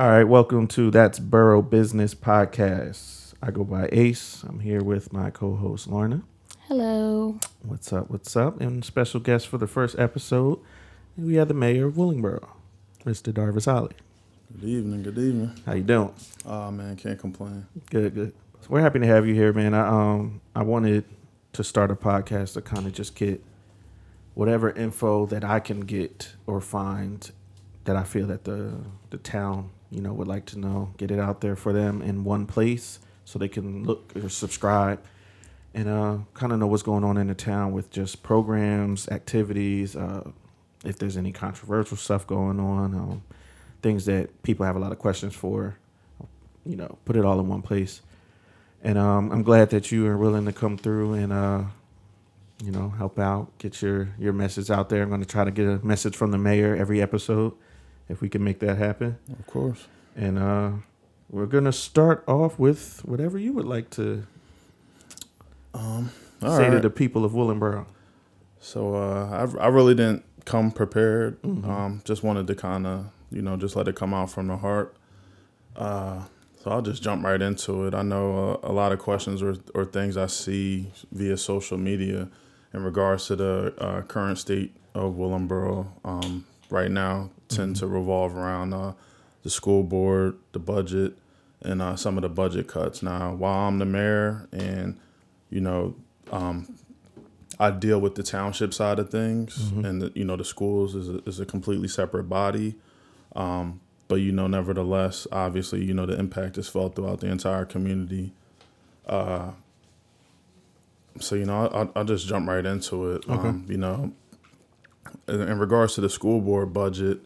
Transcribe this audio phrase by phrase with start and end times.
[0.00, 3.34] All right, welcome to That's Boro Business Podcast.
[3.42, 4.44] I go by Ace.
[4.48, 6.22] I'm here with my co-host Lorna.
[6.68, 7.40] Hello.
[7.62, 8.08] What's up?
[8.08, 8.60] What's up?
[8.60, 10.60] And special guest for the first episode,
[11.16, 12.48] we have the mayor of Willingboro,
[13.04, 13.32] Mr.
[13.32, 13.96] Darvis Holley.
[14.60, 15.02] Good evening.
[15.02, 15.60] Good evening.
[15.66, 16.14] How you doing?
[16.46, 17.66] Oh man, can't complain.
[17.90, 18.32] Good, good.
[18.60, 19.74] So we're happy to have you here, man.
[19.74, 21.06] I um I wanted
[21.54, 23.42] to start a podcast to kind of just get
[24.34, 27.28] whatever info that I can get or find
[27.82, 28.76] that I feel that the
[29.10, 32.24] the town you know would like to know, get it out there for them in
[32.24, 35.00] one place so they can look or subscribe
[35.74, 39.94] and uh, kind of know what's going on in the town with just programs, activities,
[39.94, 40.28] uh,
[40.84, 43.22] if there's any controversial stuff going on, um,
[43.82, 45.76] things that people have a lot of questions for.
[46.64, 48.02] You know, put it all in one place.
[48.82, 51.62] And um, I'm glad that you are willing to come through and uh,
[52.62, 55.02] you know help out, get your your message out there.
[55.02, 57.54] I'm going to try to get a message from the mayor every episode,
[58.08, 59.18] if we can make that happen.
[59.38, 59.86] Of course.
[60.16, 60.70] And uh,
[61.30, 64.24] we're gonna start off with whatever you would like to
[65.74, 67.86] Um, say to the people of Willingboro.
[68.60, 71.40] So uh, I I really didn't come prepared.
[71.42, 71.68] Mhm.
[71.68, 74.56] Um, just wanted to kind of you know just let it come out from the
[74.56, 74.94] heart.
[75.76, 76.22] Uh,
[76.62, 77.94] so I'll just jump right into it.
[77.94, 82.28] I know uh, a lot of questions or or things I see via social media
[82.74, 85.86] in regards to the uh, current state of Willingboro.
[86.04, 88.92] Um, right now tend to revolve around uh,
[89.42, 91.18] the school board, the budget,
[91.62, 93.02] and uh, some of the budget cuts.
[93.02, 94.98] Now, while I'm the mayor and
[95.50, 95.94] you know
[96.30, 96.78] um,
[97.58, 101.08] I deal with the township side of things, and the, you know the schools is
[101.08, 102.76] a, is a completely separate body.
[103.34, 107.64] Um, but you know, nevertheless, obviously, you know the impact is felt throughout the entire
[107.64, 108.32] community.
[109.06, 109.52] Uh,
[111.20, 113.28] so you know, I'll, I'll just jump right into it.
[113.28, 113.48] Okay.
[113.48, 114.12] Um, you know,
[115.26, 117.20] in, in regards to the school board budget,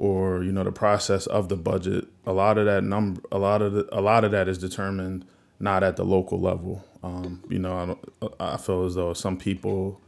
[0.00, 3.60] or you know the process of the budget, a lot of that number, a lot
[3.60, 5.26] of the, a lot of that is determined
[5.60, 6.84] not at the local level.
[7.02, 10.00] Um, you know, I, don't, I feel as though some people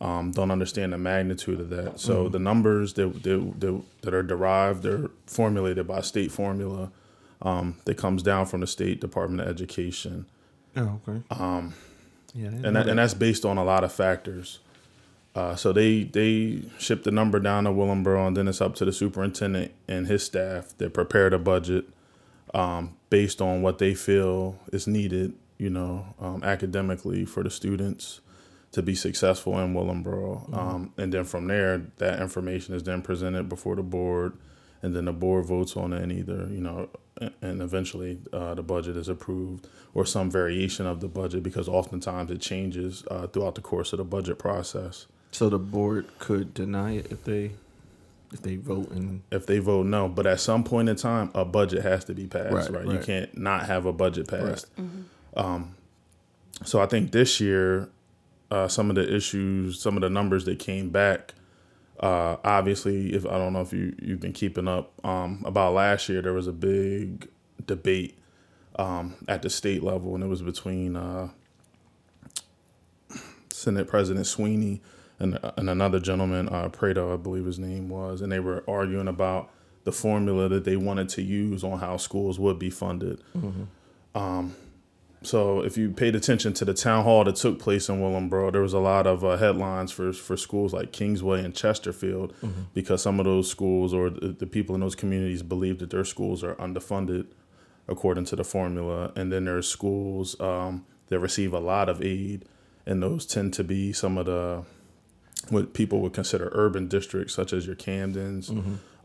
[0.00, 2.00] um, don't understand the magnitude of that.
[2.00, 6.90] So the numbers that, that, that, that are derived, they're formulated by state formula
[7.42, 10.24] um, that comes down from the state Department of Education,
[10.76, 11.22] Oh, okay.
[11.30, 11.74] Um,
[12.34, 14.58] yeah, and know that, and that's based on a lot of factors.
[15.34, 18.84] Uh, so they they ship the number down to Willingboro, and then it's up to
[18.84, 21.86] the superintendent and his staff that prepare the budget
[22.54, 28.20] um, based on what they feel is needed, you know, um, academically for the students
[28.70, 30.56] to be successful in Willingboro.
[30.56, 34.36] Um, and then from there, that information is then presented before the board,
[34.82, 36.88] and then the board votes on it, and either you know,
[37.42, 42.30] and eventually uh, the budget is approved or some variation of the budget because oftentimes
[42.30, 45.06] it changes uh, throughout the course of the budget process.
[45.34, 47.50] So the board could deny it if they
[48.32, 50.08] if they vote and if they vote no.
[50.08, 52.86] But at some point in time, a budget has to be passed, Right, right?
[52.86, 54.66] You can't not have a budget passed.
[55.36, 55.74] Um,
[56.64, 57.88] so I think this year,
[58.52, 61.34] uh, some of the issues, some of the numbers that came back,
[61.98, 66.08] uh, obviously, if I don't know if you you've been keeping up um, about last
[66.08, 67.28] year, there was a big
[67.66, 68.16] debate
[68.76, 71.30] um, at the state level, and it was between uh,
[73.50, 74.80] Senate President Sweeney
[75.18, 79.08] and, and another gentleman, uh, Prado, I believe his name was, and they were arguing
[79.08, 79.50] about
[79.84, 83.22] the formula that they wanted to use on how schools would be funded.
[84.14, 84.56] Um,
[85.22, 88.60] so if you paid attention to the town hall that took place in Willingboro, there
[88.60, 92.34] was a lot of uh, headlines for for schools like Kingsway and Chesterfield
[92.74, 96.04] because some of those schools or the, the people in those communities believe that their
[96.04, 97.26] schools are underfunded
[97.88, 102.44] according to the formula, and then there's schools um, that receive a lot of aid,
[102.86, 104.62] and those tend to be some of the
[105.50, 108.50] what people would consider urban districts, such as your Camdens,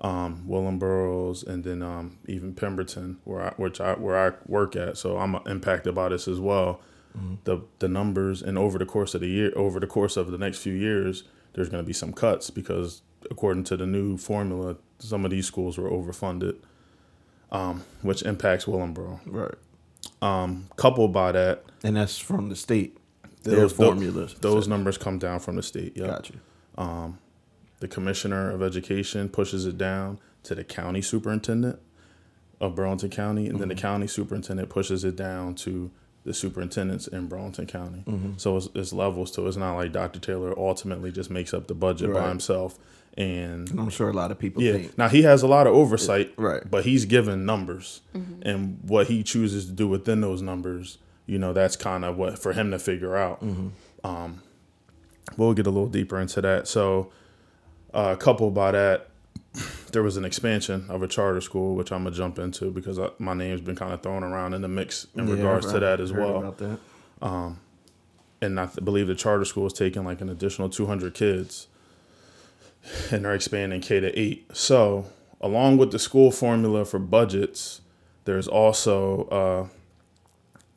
[0.02, 4.98] um, Willingboro's, and then um, even Pemberton, where I, which I where I work at.
[4.98, 6.82] So I'm impacted by this as well.
[7.44, 10.38] The the numbers and over the course of the year, over the course of the
[10.38, 11.24] next few years,
[11.54, 15.46] there's going to be some cuts because according to the new formula, some of these
[15.46, 16.56] schools were overfunded,
[17.52, 19.20] um, which impacts Willingboro.
[19.26, 19.56] right,
[20.22, 22.98] Um, coupled by that, and that's from the state.
[23.44, 24.36] Their those, formulas.
[24.42, 25.96] those numbers come down from the state.
[25.96, 26.08] Yeah.
[26.08, 26.40] Got you.
[26.78, 27.20] Um,
[27.80, 31.80] the commissioner of education pushes it down to the county superintendent
[32.60, 33.82] of Burlington County, and then the mm-hmm.
[33.82, 35.92] county superintendent pushes it down to
[36.26, 38.04] the superintendents in Burlington County.
[38.06, 38.34] Mm-hmm.
[38.38, 39.48] So it's, it's levels to it.
[39.48, 40.20] It's not like Dr.
[40.20, 42.78] Taylor ultimately just makes up the budget by himself.
[43.18, 45.68] And And I'm sure a lot of people yeah, think now he has a lot
[45.68, 46.62] of oversight, Right.
[46.70, 48.42] But he's given numbers, mm-hmm.
[48.48, 50.98] and what he chooses to do within those numbers,
[51.30, 53.42] you know, that's kind of what for him to figure out.
[54.04, 54.42] Um,
[55.38, 56.68] we'll get a little deeper into that.
[56.68, 57.12] So,
[57.94, 59.08] uh, coupled by that,
[59.92, 63.10] there was an expansion of a charter school, which I'm gonna jump into because I,
[63.20, 65.80] my name's been kind of thrown around in the mix in Yeah, regards I've to
[65.82, 66.52] that as well.
[66.58, 66.80] That.
[68.42, 71.68] and I th- believe the charter school is taking like an additional 200 kids,
[73.12, 74.46] and they're expanding K to eight.
[74.56, 75.06] So,
[75.42, 77.82] along with the school formula for budgets,
[78.26, 79.68] there's also uh,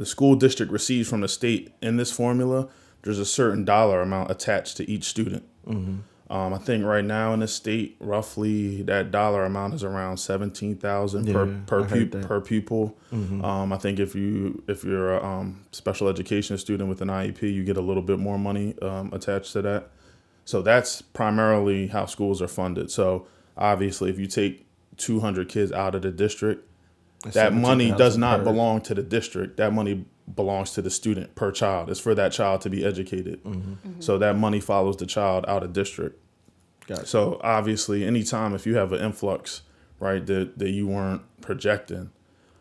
[0.02, 2.66] the school district receives from the state in this formula.
[3.02, 5.44] There's a certain dollar amount attached to each student.
[6.28, 10.74] Um, I think right now in the state, roughly that dollar amount is around seventeen
[10.76, 12.96] thousand per Yeah, per heard pu- per pupil.
[13.44, 17.42] Um, I think if you if you're a um, special education student with an IEP,
[17.42, 19.90] you get a little bit more money um, attached to that.
[20.44, 22.90] So that's primarily how schools are funded.
[22.90, 23.26] So
[23.56, 24.66] obviously, if you take
[24.96, 26.66] 200 kids out of the district,
[27.22, 29.56] That's that money does not per- belong to the district.
[29.56, 31.90] That money belongs to the student per child.
[31.90, 33.42] It's for that child to be educated.
[33.44, 34.00] Mm-hmm.
[34.00, 36.20] So that money follows the child out of district.
[36.86, 37.06] Gotcha.
[37.06, 39.62] So obviously, anytime if you have an influx,
[40.00, 42.10] right, that, that you weren't projecting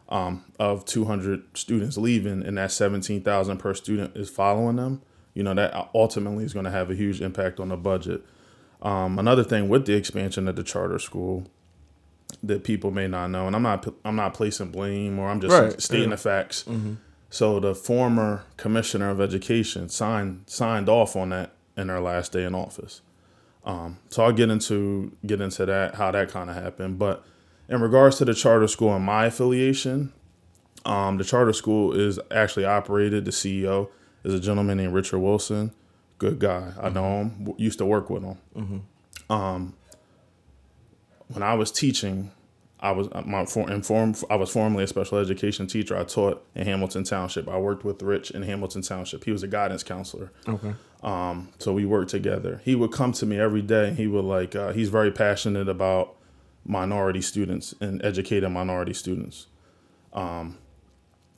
[0.09, 5.01] um, of 200 students leaving and that 17,000 per student is following them,
[5.33, 8.23] you know, that ultimately is going to have a huge impact on the budget.
[8.81, 11.47] Um, another thing with the expansion of the charter school
[12.43, 15.53] that people may not know, and I'm not I'm not placing blame or I'm just
[15.53, 16.15] Right, stating yeah.
[16.15, 16.65] the facts.
[17.29, 22.43] So the former commissioner of education signed signed off on that in her last day
[22.43, 23.01] in office.
[23.63, 26.99] Um, so I'll get into get into that how that kind of happened.
[26.99, 27.23] But
[27.69, 30.11] in regards to the charter school and my affiliation,
[30.83, 33.23] um, the charter school is actually operated.
[33.23, 33.89] The CEO
[34.23, 35.71] is a gentleman named Richard Wilson.
[36.17, 36.73] Good guy.
[36.81, 37.53] I know him.
[37.57, 38.83] Used to work with him.
[39.29, 39.73] Um,
[41.33, 42.31] when I was teaching,
[42.79, 44.21] I was uh, my for, informed.
[44.29, 45.95] I was formerly a special education teacher.
[45.97, 47.47] I taught in Hamilton Township.
[47.47, 49.23] I worked with Rich in Hamilton Township.
[49.23, 50.31] He was a guidance counselor.
[50.47, 50.73] Okay.
[51.03, 52.61] Um, so we worked together.
[52.63, 53.89] He would come to me every day.
[53.89, 54.55] And he would like.
[54.55, 56.15] Uh, he's very passionate about
[56.65, 59.47] minority students and educating minority students.
[60.13, 60.57] Um,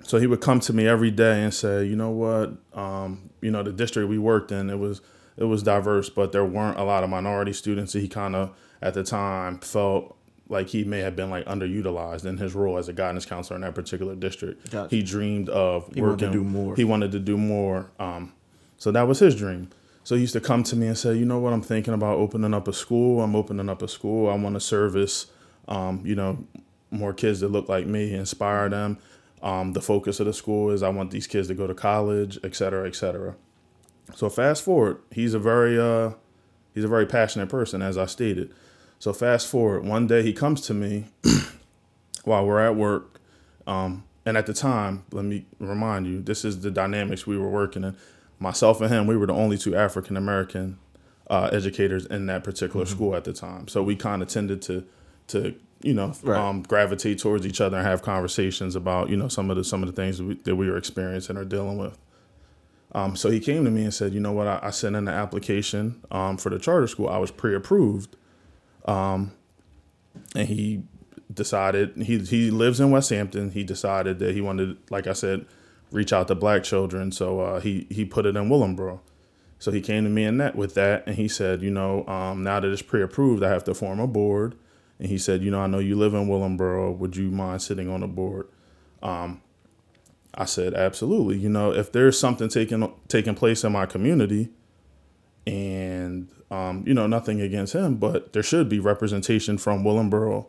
[0.03, 3.51] so he would come to me every day and say, you know what, um, you
[3.51, 5.01] know the district we worked in, it was
[5.37, 7.93] it was diverse, but there weren't a lot of minority students.
[7.93, 10.15] He kind of at the time felt
[10.49, 13.61] like he may have been like underutilized in his role as a guidance counselor in
[13.61, 14.71] that particular district.
[14.71, 14.93] Gotcha.
[14.95, 16.31] He dreamed of He wanted to working.
[16.31, 16.75] do more.
[16.75, 17.89] He wanted to do more.
[17.99, 18.33] Um,
[18.77, 19.69] so that was his dream.
[20.03, 22.17] So he used to come to me and say, you know what, I'm thinking about
[22.17, 23.21] opening up a school.
[23.21, 24.29] I'm opening up a school.
[24.29, 25.27] I want to service,
[25.69, 26.45] um, you know,
[26.91, 28.97] more kids that look like me, inspire them.
[29.41, 32.37] Um, the focus of the school is I want these kids to go to college,
[32.43, 33.35] et cetera, et cetera.
[34.15, 36.13] So fast forward, he's a very uh,
[36.73, 38.53] he's a very passionate person, as I stated.
[38.99, 41.07] So fast forward, one day he comes to me
[42.23, 43.19] while we're at work,
[43.67, 47.49] um, and at the time, let me remind you, this is the dynamics we were
[47.49, 47.97] working in.
[48.39, 50.77] Myself and him, we were the only two African American
[51.29, 53.67] uh, educators in that particular school at the time.
[53.67, 54.85] So we kind of tended to
[55.27, 56.37] to you know Right.
[56.39, 59.81] um, gravitate towards each other and have conversations about you know some of the some
[59.83, 61.97] of the things that we, that we were experiencing or dealing with.
[62.93, 65.05] Um, so he came to me and said, you know what, I, I sent in
[65.05, 67.09] the application um, for the charter school.
[67.09, 68.15] I was pre-approved,
[68.85, 69.31] um,
[70.35, 70.83] and he
[71.33, 73.51] decided he he lives in Westampton.
[73.51, 75.45] He decided that he wanted, like I said,
[75.91, 77.11] reach out to black children.
[77.11, 78.99] So uh, he he put it in Willingboro.
[79.57, 82.43] So he came to me in that with that, and he said, you know, um,
[82.43, 84.55] now that it's pre-approved, I have to form a board.
[84.99, 86.97] And he said, you know, I know you live in Willingboro.
[86.97, 88.47] Would you mind sitting on the board?
[89.01, 89.41] Um,
[90.35, 91.37] I said, absolutely.
[91.37, 94.49] You know, if there's something taking taking place in my community,
[95.45, 100.47] and um, you know, nothing against him, but there should be representation from Willingboro.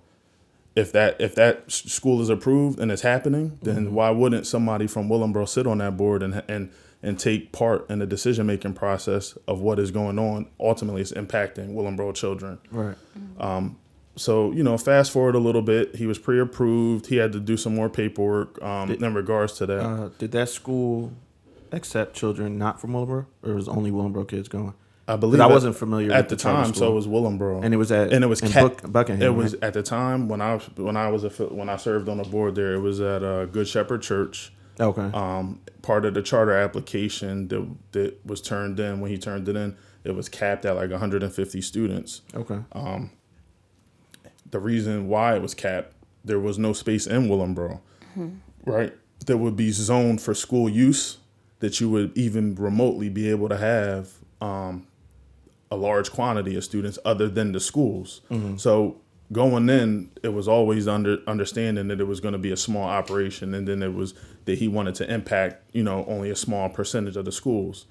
[0.76, 5.08] If that if that school is approved and it's happening, then why wouldn't somebody from
[5.08, 6.70] Willingboro sit on that board and and
[7.02, 10.48] and take part in the decision making process of what is going on?
[10.58, 12.58] Ultimately, it's impacting Willingboro children.
[12.70, 12.96] Right.
[14.16, 17.06] So you know, fast forward a little bit, he was pre-approved.
[17.06, 19.80] He had to do some more paperwork um, in regards to that.
[19.80, 21.12] Uh, did that school
[21.72, 24.74] accept children not from Willingboro, or was only Willingboro kids going?
[25.06, 27.76] I believe I wasn't familiar at the the time, so it was Willingboro, And it
[27.76, 29.22] was at and it was in Cat- Buck, Buckingham.
[29.22, 29.64] It was right?
[29.64, 32.24] at the time when I was when I was a, when I served on the
[32.24, 32.74] board there.
[32.74, 34.52] It was at uh, Good Shepherd Church.
[34.80, 35.10] okay.
[35.12, 39.56] Um, part of the charter application that that was turned in when he turned it
[39.56, 42.22] in, it was capped at like 150 students.
[42.34, 42.60] okay.
[42.72, 43.00] uh,
[44.54, 45.94] The reason why it was capped,
[46.24, 47.80] there was no space in Willingboro,
[48.64, 48.92] right?
[49.26, 51.18] That would be zoned for school use.
[51.58, 54.86] That you would even remotely be able to have um,
[55.72, 58.20] a large quantity of students other than the schools.
[58.56, 59.00] So
[59.32, 62.84] going in, it was always under understanding that it was going to be a small
[62.84, 66.68] operation, and then it was that he wanted to impact, you know, only a small
[66.68, 67.86] percentage of the schools.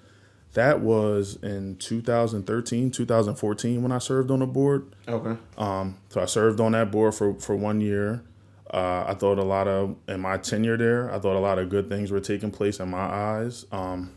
[0.53, 4.95] That was in 2013, 2014 when I served on the board.
[5.07, 5.35] Okay.
[5.57, 8.23] Um, so I served on that board for, for one year.
[8.71, 11.69] Uh, I thought a lot of, in my tenure there, I thought a lot of
[11.69, 13.65] good things were taking place in my eyes.
[13.71, 14.13] Um,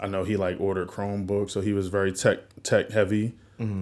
[0.00, 3.34] I know he like ordered Chromebooks, so he was very tech tech heavy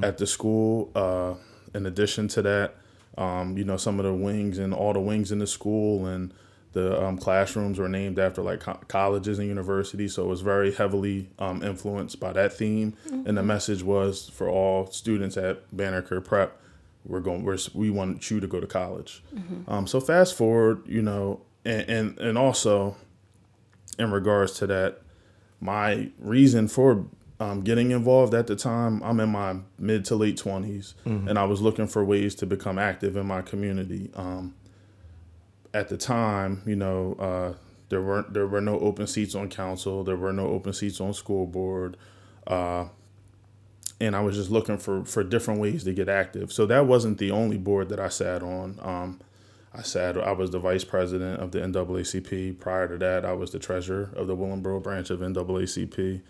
[0.02, 0.90] at the school.
[0.94, 1.34] Uh,
[1.74, 2.74] in addition to that,
[3.18, 6.32] um, you know, some of the wings and all the wings in the school and
[6.76, 10.72] the um, classrooms were named after like co- colleges and universities, so it was very
[10.74, 12.92] heavily um, influenced by that theme.
[13.10, 16.60] And the message was for all students at Banneker Prep,
[17.06, 19.22] we're going, we're, we want you to go to college.
[19.68, 22.96] Um, so fast forward, you know, and, and and also
[23.98, 25.00] in regards to that,
[25.60, 27.06] my reason for
[27.40, 31.44] um, getting involved at the time, I'm in my mid to late 20s, and I
[31.44, 34.10] was looking for ways to become active in my community.
[34.14, 34.54] Um,
[35.76, 37.52] at the time, you know, uh,
[37.90, 41.12] there weren't there were no open seats on council, there were no open seats on
[41.12, 41.98] school board,
[42.46, 42.86] uh,
[44.00, 46.50] and I was just looking for for different ways to get active.
[46.50, 48.78] So that wasn't the only board that I sat on.
[48.82, 49.20] Um,
[49.74, 50.16] I sat.
[50.16, 52.58] I was the vice president of the NAACP.
[52.58, 56.22] Prior to that, I was the treasurer of the Willingboro branch of NAACP,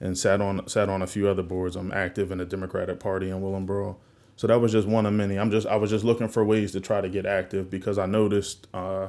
[0.00, 1.74] and sat on sat on a few other boards.
[1.74, 3.96] I'm active in the Democratic Party in Willingboro.
[4.36, 5.38] So that was just one of many.
[5.38, 8.06] I'm just I was just looking for ways to try to get active because I
[8.06, 9.08] noticed uh,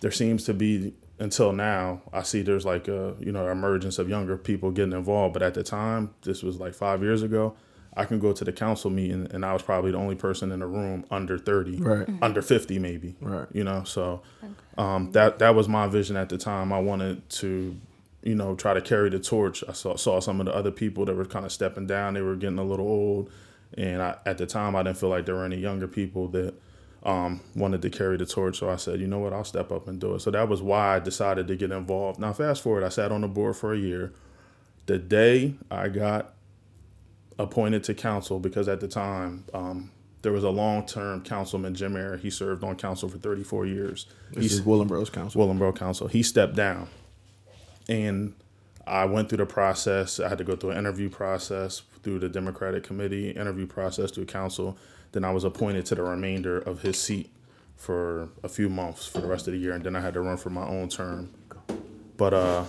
[0.00, 4.08] there seems to be until now I see there's like a you know emergence of
[4.08, 5.34] younger people getting involved.
[5.34, 7.54] But at the time, this was like five years ago.
[7.94, 10.60] I can go to the council meeting and I was probably the only person in
[10.60, 12.08] the room under 30, Right.
[12.22, 13.16] under 50 maybe.
[13.20, 13.46] Right.
[13.52, 14.22] You know, so
[14.78, 16.72] um, that that was my vision at the time.
[16.72, 17.76] I wanted to,
[18.22, 19.62] you know, try to carry the torch.
[19.68, 22.14] I saw saw some of the other people that were kind of stepping down.
[22.14, 23.30] They were getting a little old,
[23.76, 26.54] and I, at the time I didn't feel like there were any younger people that
[27.04, 28.58] um, wanted to carry the torch.
[28.58, 30.20] So I said, you know what, I'll step up and do it.
[30.20, 32.18] So that was why I decided to get involved.
[32.18, 34.12] Now fast forward, I sat on the board for a year.
[34.86, 36.34] The day I got
[37.38, 39.90] appointed to council, because at the time um,
[40.22, 42.16] there was a long term councilman, Jim Ayer.
[42.16, 44.06] He served on council for 34 years.
[44.32, 45.44] This is Willingboro's council.
[45.46, 46.08] Willingboro Council.
[46.08, 46.88] He stepped down,
[47.88, 48.34] and
[48.86, 50.20] I went through the process.
[50.20, 54.26] I had to go through an interview process through the Democratic Committee, interview process through
[54.26, 54.76] council.
[55.12, 57.30] Then I was appointed to the remainder of his seat
[57.76, 60.20] for a few months for the rest of the year, and then I had to
[60.20, 61.30] run for my own term.
[62.16, 62.64] But uh,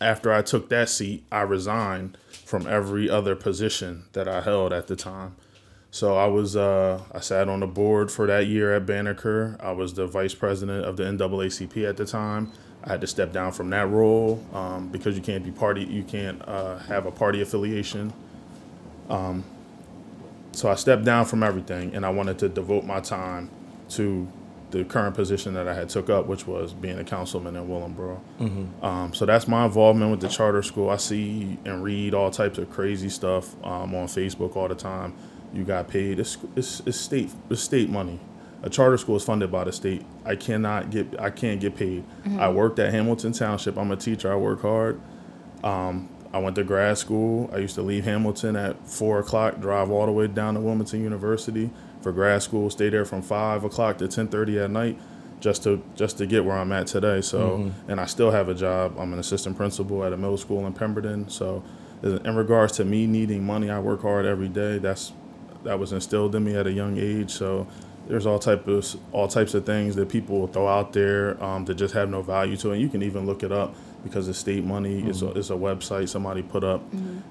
[0.00, 4.86] after I took that seat, I resigned from every other position that I held at
[4.86, 5.36] the time.
[5.92, 9.56] So I was uh, I sat on the board for that year at Banneker.
[9.60, 12.52] I was the vice president of the NAACP at the time.
[12.84, 16.02] I had to step down from that role um, because you can't be party you
[16.02, 18.12] can't uh, have a party affiliation.
[19.08, 19.44] Um,
[20.52, 23.50] so I stepped down from everything, and I wanted to devote my time
[23.90, 24.26] to
[24.70, 28.20] the current position that I had took up, which was being a councilman in Willingboro.
[28.84, 30.90] Um, so that's my involvement with the charter school.
[30.90, 35.14] I see and read all types of crazy stuff um, on Facebook all the time.
[35.52, 36.20] You got paid.
[36.20, 38.20] It's, it's, it's state it's state money.
[38.62, 40.04] A charter school is funded by the state.
[40.24, 42.04] I cannot get I can't get paid.
[42.38, 43.78] I worked at Hamilton Township.
[43.78, 44.30] I'm a teacher.
[44.30, 45.00] I work hard.
[45.64, 47.50] Um, I went to grad school.
[47.52, 51.02] I used to leave Hamilton at four o'clock, drive all the way down to Wilmington
[51.02, 51.70] University
[52.02, 52.70] for grad school.
[52.70, 54.98] Stay there from five o'clock to ten thirty at night,
[55.40, 57.22] just to just to get where I'm at today.
[57.22, 58.96] So, and I still have a job.
[58.98, 61.28] I'm an assistant principal at a middle school in Pemberton.
[61.30, 61.64] So,
[62.02, 64.78] in regards to me needing money, I work hard every day.
[64.78, 65.12] That's
[65.64, 67.30] that was instilled in me at a young age.
[67.30, 67.66] So.
[68.10, 71.64] There's all type of all types of things that people will throw out there um,
[71.66, 72.72] that just have no value to it.
[72.74, 75.00] And you can even look it up because it's state money.
[75.08, 76.82] It's, a, it's a website somebody put up,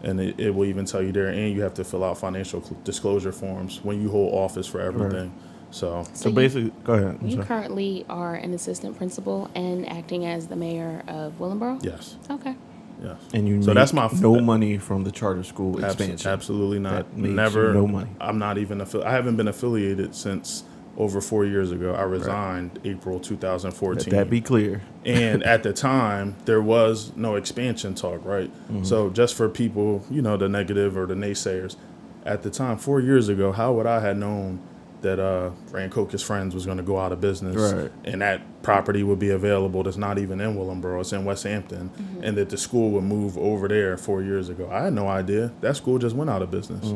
[0.04, 1.28] and it, it will even tell you there.
[1.28, 4.80] And you have to fill out financial cl- disclosure forms when you hold office for
[4.80, 5.34] everything.
[5.72, 7.18] So So you- basically, go ahead.
[7.20, 7.46] I'm You sorry.
[7.46, 11.84] currently are an assistant principal and acting as the mayor of Willingboro?
[11.84, 12.56] yes, Okay.
[13.04, 13.18] yes.
[13.34, 16.32] And you So that's my no money from the charter school Abs- expansion.
[16.32, 17.10] absolutely not.
[17.10, 17.74] That makes Never.
[17.74, 18.10] no money.
[18.22, 18.78] I'm not even.
[18.80, 20.64] Affi- I haven't been affiliated since
[21.00, 21.96] over four years ago.
[21.96, 23.96] I resigned April 2014.
[23.98, 24.82] Let that be clear.
[25.06, 28.84] and at the time there was no expansion talk right mm-hmm.
[28.84, 31.78] so just for people you know the negative or the naysayers
[32.26, 34.60] at the time four years ago how would i have known
[35.02, 37.56] that uh Rancocas Friends was going to go out of business.
[37.56, 37.92] Right.
[38.04, 41.90] and that property would be available that's not even in Willingboro it's in Westampton.
[42.22, 44.70] And that the school would move over there four years ago.
[44.72, 45.54] I had no idea.
[45.62, 46.92] That school just went out of business.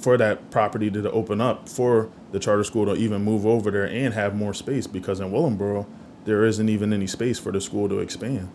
[0.00, 3.88] For that property to open up for the charter school to even move over there
[3.88, 5.86] and have more space because in Willingboro
[6.24, 8.50] there isn't even any space for the school to expand.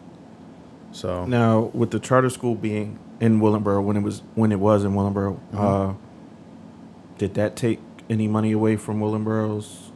[0.91, 1.25] So.
[1.25, 4.93] Now, with the charter school being in Willingboro when it was when it was in
[4.93, 5.57] Willingboro, Mm-hmm.
[5.57, 5.93] uh,
[7.17, 7.79] did that take
[8.09, 9.91] any money away from Willingboro's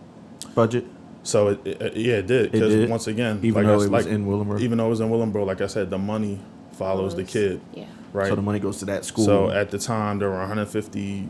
[0.56, 0.86] budget?
[1.24, 4.06] So it, it, yeah, it did because once again, Even like though I, it was
[4.06, 4.62] like, in Willingboro?
[4.62, 6.40] even though it was in Willingboro, like I said, the money
[6.72, 7.86] follows the kid, Yeah.
[8.14, 8.30] right?
[8.30, 9.26] So the money goes to that school.
[9.26, 11.28] So at the time, there were 150,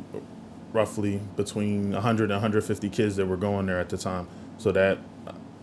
[0.74, 4.28] roughly between 100 and 150 kids that were going there at the time.
[4.60, 5.00] So that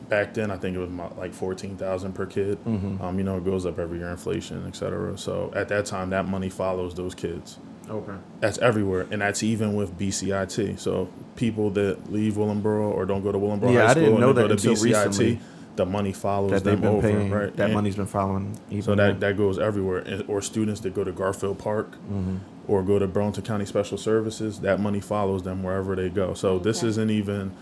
[0.09, 2.59] back then, I think it was mo- like 14,000 per kid.
[2.67, 5.17] Um, you know, it goes up every year, inflation, et cetera.
[5.17, 7.59] So at that time, that money follows those kids.
[7.89, 8.13] Okay.
[8.41, 10.79] That's everywhere, and that's even with BCIT.
[10.79, 14.21] So people that leave Willingboro or don't go to Willingboro Yeah, High I School didn't
[14.21, 15.41] know and that go to until BCIT, recently.
[15.77, 17.31] the money follows That them they've been over, paying.
[17.31, 17.55] right?
[17.57, 18.57] That And- money's been following.
[18.71, 19.99] Even so that, that goes everywhere.
[19.99, 22.37] And- Or students that go to Garfield Park Mm-hmm.
[22.69, 26.33] or go to Burlington County Special Services, that money follows them wherever they go.
[26.35, 27.53] So this isn't even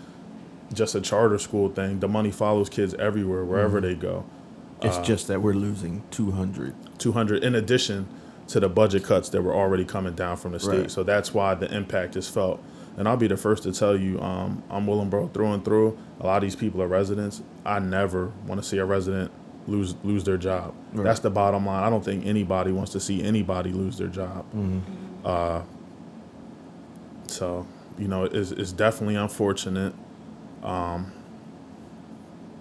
[0.73, 1.99] just a charter school thing.
[2.01, 3.87] The money follows kids everywhere, wherever Mm-hmm.
[3.89, 4.25] they go.
[4.83, 6.75] it's uh, just that we're losing two hundred.
[6.99, 8.07] 200 in addition
[8.53, 10.81] to the budget cuts that were already coming down from the state.
[10.83, 10.91] Right.
[10.91, 12.63] So that's why the impact is felt.
[12.99, 15.99] And I'll be the first to tell you, um, I'm Willingboro through and through.
[16.21, 17.43] A lot of these people are residents.
[17.65, 19.33] I never want to see a resident
[19.67, 20.75] lose lose their job.
[20.93, 21.05] Right.
[21.05, 21.83] That's the bottom line.
[21.83, 24.45] I don't think anybody wants to see anybody lose their job.
[25.25, 25.63] Uh,
[27.29, 27.67] so
[27.97, 29.95] you know, it's, it's definitely unfortunate.
[30.63, 31.11] Um,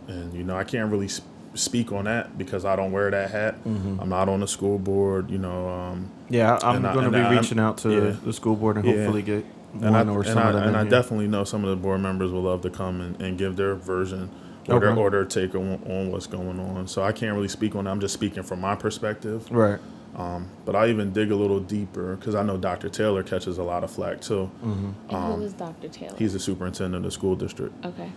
[0.07, 3.29] and you know, I can't really sp- speak on that because I don't wear that
[3.31, 3.55] hat.
[3.65, 5.29] I'm not on the school board.
[5.29, 8.15] You know, um, Yeah, I- I'm going to be I'm- reaching out to yeah.
[8.24, 8.96] the school board and Yeah.
[8.96, 10.67] hopefully get and I, one or and some I, of them.
[10.67, 13.38] and I definitely know some of the board members will love to come and, and
[13.38, 14.29] give their version
[14.70, 15.00] or, their, Okay.
[15.01, 16.88] or their take on, on what's going on.
[16.88, 17.91] So I can't really speak on that.
[17.91, 19.48] I'm just speaking from my perspective.
[19.51, 19.79] right.
[20.13, 22.89] Um, but I even dig a little deeper because I know Dr.
[22.89, 24.51] Taylor catches a lot of flack too.
[24.62, 25.88] And Um, who is Dr.
[25.88, 26.15] Taylor?
[26.17, 27.74] He's the superintendent of the school district.
[27.86, 28.12] okay.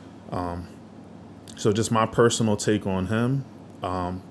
[1.56, 3.44] So just my personal take on him.
[3.82, 4.23] Um,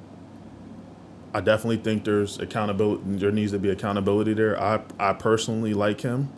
[1.34, 3.02] I definitely think there's accountability.
[3.06, 4.62] There needs to be accountability there.
[4.62, 6.30] I I personally like him.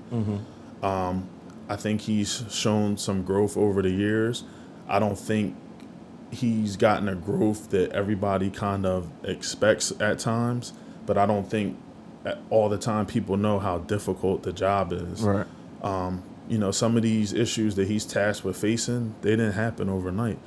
[0.84, 1.28] Um,
[1.68, 4.44] I think he's shown some growth over the years.
[4.88, 5.56] I don't think
[6.32, 10.74] he's gotten a growth that everybody kind of expects at times.
[11.06, 11.78] But I don't think
[12.50, 15.46] all the time people know how difficult the job is Right.
[16.50, 20.38] you know, some of these issues that he's tasked with facing, they didn't happen overnight.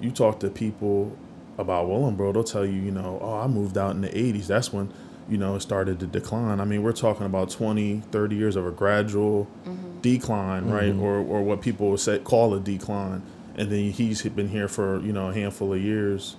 [0.00, 1.16] You talk to people
[1.58, 4.46] about Willingboro, they'll tell you, you know, oh, I moved out in the 80s.
[4.46, 4.92] That's when,
[5.28, 6.60] you know, it started to decline.
[6.60, 10.00] I mean, we're talking about 20, 30 years of a gradual mm-hmm.
[10.00, 10.72] decline, mm-hmm.
[10.72, 10.94] right?
[10.94, 13.22] Or, or what people would say, call a decline.
[13.56, 16.36] And then he's been here for, you know, a handful of years.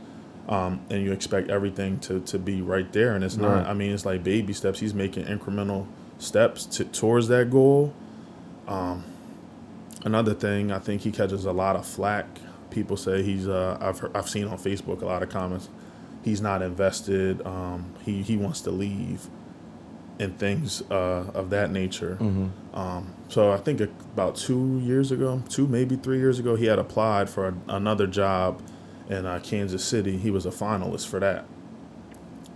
[0.48, 3.16] Um, and you expect everything to, to be right there.
[3.16, 4.80] And it's not, I mean, it's like baby steps.
[4.80, 5.88] He's making incremental
[6.20, 7.94] steps to, towards that goal.
[8.68, 9.04] Um,
[10.06, 12.28] another thing, I think he catches a lot of flack.
[12.70, 13.48] People say he's.
[13.48, 15.70] Uh, I've heard, I've seen on Facebook a lot of comments.
[16.24, 17.46] He's not invested.
[17.46, 19.28] Um, he he wants to leave,
[20.20, 22.18] and things uh, of that nature.
[22.74, 26.80] Um, so I think about two years ago, two maybe three years ago, he had
[26.80, 28.62] applied for a, another job
[29.10, 30.18] in uh, Kansas City.
[30.18, 31.46] He was a finalist for that,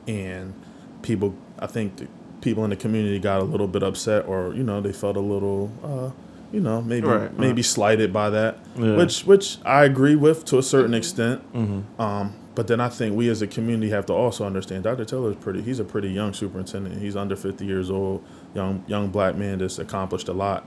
[0.08, 0.54] and
[1.02, 2.08] people, I think
[2.41, 5.21] people in the community got a little bit upset, or you know, they felt a
[5.21, 6.12] little, uh,
[6.52, 7.66] you know, maybe Right, maybe right.
[7.66, 8.96] slighted by that, Yeah.
[8.98, 11.42] which which I agree with to a certain extent.
[11.54, 12.02] Mm-hmm.
[12.02, 15.06] Um, but then I think we as a community have to also understand Dr.
[15.06, 15.62] Taylor is pretty.
[15.62, 17.02] He's a pretty young superintendent.
[17.02, 20.66] He's under 50 years old, young young black man that's accomplished a lot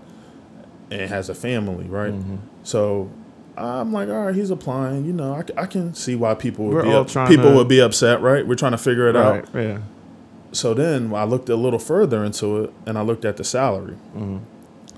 [0.91, 2.13] and has a family, right?
[2.13, 2.37] Mm-hmm.
[2.63, 3.11] So
[3.57, 5.05] I'm like, all right, he's applying.
[5.05, 7.69] You know, I, I can see why people would We're be up, people to- would
[7.69, 8.47] be upset, right?
[8.47, 9.47] We're trying to figure it out.
[9.55, 9.79] Yeah.
[10.53, 13.97] So then I looked a little further into it and I looked at the salary.
[14.17, 14.39] Mm-hmm.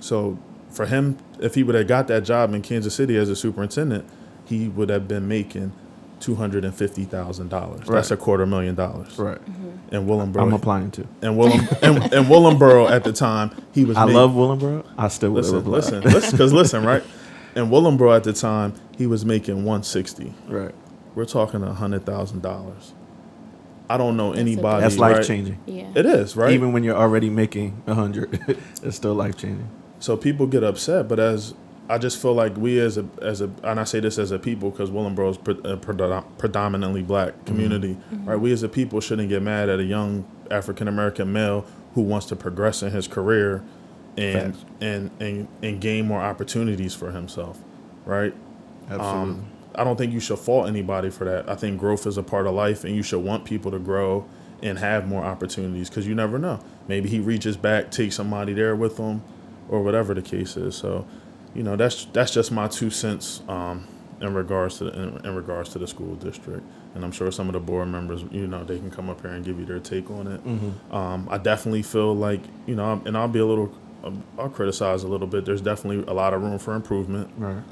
[0.00, 0.38] So
[0.76, 4.08] for him, if he would have got that job in Kansas City as a superintendent,
[4.44, 5.72] he would have been making
[6.20, 7.86] two hundred and fifty thousand dollars.
[7.88, 9.18] That's a quarter million dollars.
[9.18, 9.38] Right.
[9.90, 11.06] And Willingboro, I'm applying to.
[11.22, 13.96] and Willem, and, and Willingboro at the time, he was.
[13.96, 14.86] I make- love Willingboro.
[14.98, 15.72] I still would Listen, apply.
[15.72, 17.02] listen, listen, because listen, right?
[17.54, 20.34] And Willingboro at the time, he was making one sixty.
[20.46, 20.74] Right.
[21.14, 22.92] We're talking a hundred thousand dollars.
[23.88, 24.82] I don't know anybody.
[24.82, 25.16] That's right?
[25.16, 25.58] life changing.
[25.66, 25.90] Yeah.
[25.94, 26.52] It is right.
[26.52, 28.40] Even when you're already making a hundred,
[28.82, 29.68] it's still life changing.
[29.98, 31.54] So people get upset, but as
[31.88, 34.38] I just feel like we as a as a and I say this as a
[34.38, 38.14] people because Willingboro is pre- a predom- predominantly black community, mm-hmm.
[38.16, 38.28] Mm-hmm.
[38.28, 38.40] right?
[38.40, 42.26] We as a people shouldn't get mad at a young African American male who wants
[42.26, 43.62] to progress in his career
[44.16, 44.66] and Facts.
[44.80, 47.62] and and and gain more opportunities for himself,
[48.04, 48.32] right?
[48.88, 49.32] Um, Absolutely.
[49.32, 51.48] Um, I don't think you should fault anybody for that.
[51.48, 54.26] I think growth is a part of life, and you should want people to grow
[54.62, 56.60] and have more opportunities because you never know.
[56.88, 59.22] Maybe he reaches back, takes somebody there with him,
[59.68, 60.74] or whatever the case is.
[60.74, 61.06] So,
[61.54, 63.86] you know, that's that's just my two cents um,
[64.20, 66.62] in regards to the, in, in regards to the school district.
[66.94, 69.30] And I'm sure some of the board members, you know, they can come up here
[69.30, 70.40] and give you their take on it.
[70.94, 73.70] Um, I definitely feel like, you know, and I'll be a little,
[74.38, 75.44] I'll criticize a little bit.
[75.44, 77.62] There's definitely a lot of room for improvement right.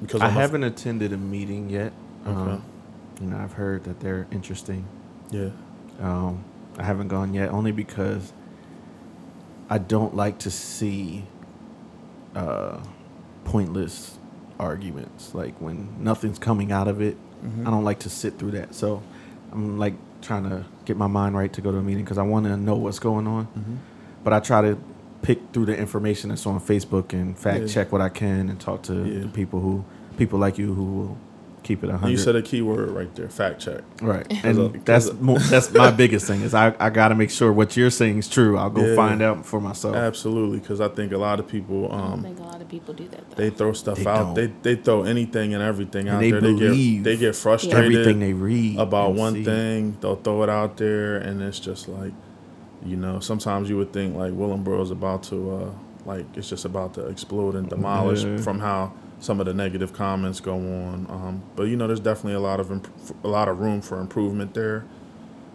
[0.00, 1.92] because I haven't attended a meeting yet.
[2.26, 2.52] Okay.
[2.52, 2.64] Um,
[3.20, 4.86] you know, I've heard that they're interesting.
[5.30, 5.50] Yeah.
[6.00, 6.42] Um,
[6.78, 8.32] I haven't gone yet, only because
[9.68, 11.24] I don't like to see
[12.34, 12.80] uh,
[13.44, 14.18] pointless
[14.58, 15.34] arguments.
[15.34, 17.68] Like when nothing's coming out of it, Mm-hmm.
[17.68, 18.74] I don't like to sit through that.
[18.74, 19.02] So
[19.52, 22.22] I'm like trying to get my mind right to go to a meeting because I
[22.22, 23.44] want to know what's going on.
[23.48, 23.74] Mm-hmm.
[24.24, 24.78] But I try to
[25.20, 27.66] pick through the information that's on Facebook and fact Yeah.
[27.66, 29.20] check what I can and talk to Yeah.
[29.20, 29.84] the people who
[30.16, 31.18] people like you who will
[31.66, 32.10] keep it hundred.
[32.10, 33.82] you said a key word right there, fact check.
[34.00, 37.14] Right, and of- that's cause mo- that's my biggest thing is I, I got to
[37.14, 38.56] make sure what you're saying is true.
[38.56, 38.94] I'll go Yeah.
[38.94, 39.96] find out for myself.
[39.96, 42.68] Absolutely, because I think a lot of people I don't um, think a lot of
[42.68, 43.36] people do that though.
[43.36, 44.34] they throw stuff They out.
[44.34, 44.34] don't.
[44.62, 46.40] They they throw anything and everything And out they there.
[46.40, 49.44] They believe get they get frustrated Everything they read about one see.
[49.44, 49.96] thing.
[50.00, 52.12] They'll throw it out there, and it's just like,
[52.84, 55.70] you know, sometimes you would think like Willingboro is about to uh,
[56.04, 58.36] like it's just about to explode and demolish Yeah.
[58.38, 61.06] from how some of the negative comments go on.
[61.08, 62.88] Um, but you know, there's definitely a lot of imp-
[63.24, 64.84] a lot of room for improvement there.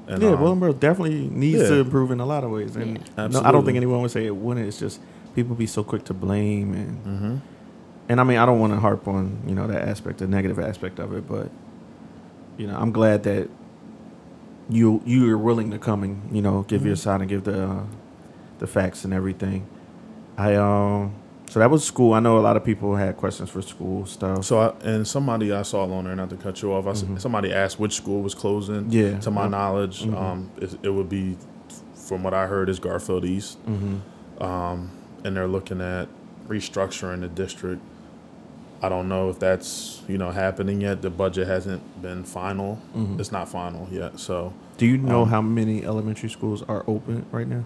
[0.08, 1.67] And, yeah, um, Willingboro definitely needs yeah.
[1.69, 3.28] to improve in a lot of ways, and Yeah.
[3.28, 4.65] no, I don't think anyone would say it wouldn't.
[4.67, 5.00] It's just
[5.36, 7.39] people be so quick to blame and mhm.
[8.10, 10.60] and I mean I don't want to harp on you know that aspect, the negative
[10.60, 11.50] aspect of it, but
[12.58, 13.47] you know I'm glad that
[14.69, 17.00] you you are willing to come and you know give your Mhm.
[17.00, 17.84] side and give the uh,
[18.60, 19.65] the facts and everything.
[20.38, 21.13] I um
[21.52, 22.14] so that was school.
[22.14, 24.46] I know a lot of people had questions for school stuff.
[24.46, 26.88] So I, and somebody I saw on there, not to cut you off.
[26.88, 27.20] I s Mhm.
[27.20, 28.86] somebody asked which school was closing.
[28.90, 29.20] Yeah.
[29.20, 30.16] To my knowledge, Mhm.
[30.22, 31.38] um, it, it would be,
[31.94, 33.58] from what I heard, is Garfield East.
[33.66, 33.98] hmm
[34.40, 34.90] um,
[35.24, 36.08] and they're looking at
[36.48, 37.82] restructuring the district.
[38.82, 41.02] I don't know if that's you know happening yet.
[41.04, 42.80] The budget hasn't been final.
[42.98, 43.20] Mhm.
[43.20, 44.20] It's not final yet.
[44.20, 47.64] So Do you know um, how many elementary schools are open right now?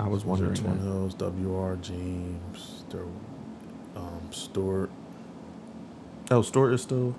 [0.00, 0.54] I was wondering.
[0.54, 0.78] Twin.
[0.78, 3.04] Hills, WR, James, there,
[3.96, 4.90] um, Stewart.
[6.30, 7.14] Oh, Stewart is still.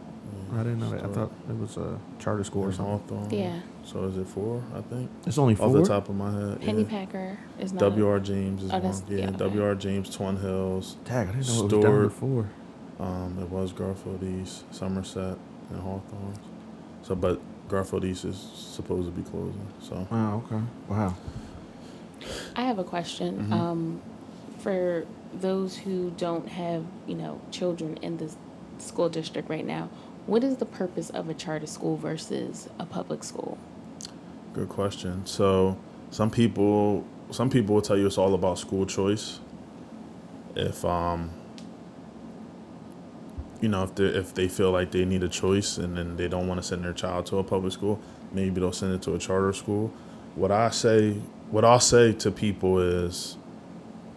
[0.53, 1.03] yeah, I didn't know that.
[1.03, 3.17] I thought it was a charter school or something.
[3.17, 3.29] Hawthorne.
[3.31, 3.59] yeah.
[3.83, 4.61] So is it four?
[4.75, 5.65] I think It's only four.
[5.67, 6.61] off the top of my head.
[6.61, 6.89] Penny yeah.
[6.89, 7.95] Packer is not.
[7.95, 8.93] WR James is Oh, one.
[9.09, 9.57] Yeah, yeah, okay.
[9.57, 10.97] WR James, Twin Hills.
[11.05, 12.49] Tag, I didn't know it was down to four.
[12.99, 15.37] Um, it was Garfield East, Somerset,
[15.71, 16.33] and Hawthorne.
[17.01, 19.65] So, but Garfield East is supposed to be closing.
[19.81, 20.43] So, Wow.
[20.45, 20.63] Okay.
[20.87, 21.15] Wow.
[22.55, 23.47] I have a question.
[23.49, 23.53] Mhm.
[23.53, 24.01] Um,
[24.59, 28.33] for those who don't have, you know, children in the
[28.77, 29.89] school district right now,
[30.25, 33.57] what is the purpose of a charter school versus a public school?
[34.53, 35.25] good question.
[35.25, 35.77] So,
[36.11, 39.39] some people, some people will tell you it's all about school choice.
[40.55, 41.31] If um,
[43.61, 46.27] you know, if they if they feel like they need a choice and then they
[46.27, 47.99] don't want to send their child to a public school,
[48.31, 49.91] maybe they'll send it to a charter school.
[50.35, 51.13] What I say,
[51.51, 53.37] what I'll say to people is,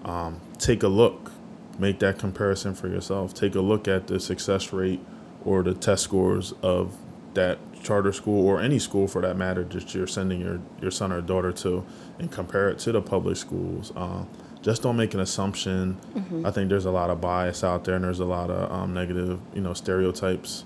[0.05, 1.33] um, take a look,
[1.79, 3.35] make that comparison for yourself.
[3.35, 5.01] Take a look at the success rate
[5.44, 6.96] or the test scores of
[7.35, 11.11] that charter school or any school for that matter that you're sending your, your son
[11.11, 11.85] or daughter to
[12.18, 13.92] and compare it to the public schools.
[13.96, 14.29] Um,
[14.62, 15.98] just don't make an assumption.
[16.46, 18.94] I think there's a lot of bias out there and there's a lot of um,
[18.94, 20.64] negative, you know, stereotypes.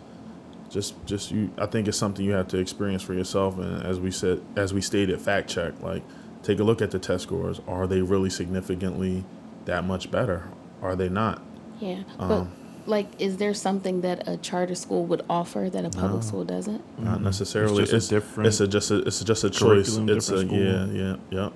[0.68, 1.50] Just, just you.
[1.56, 3.56] I think it's something you have to experience for yourself.
[3.56, 5.80] And as we said, as we stated, fact check.
[5.80, 6.02] Like,
[6.42, 7.60] take a look at the test scores.
[7.66, 9.24] Are they really significantly
[9.66, 10.48] that much better?
[10.82, 11.42] Are they not?
[11.80, 12.48] Yeah, but Um,
[12.86, 16.20] like, is there something that a charter school would offer that a public No.
[16.20, 16.82] school doesn't?
[17.02, 17.22] Not Mhm.
[17.24, 17.82] necessarily.
[17.82, 18.46] It's just a different.
[18.48, 19.96] It's a just a it's just a choice.
[19.96, 20.58] It's a school.
[20.58, 21.48] yeah yeah yeah.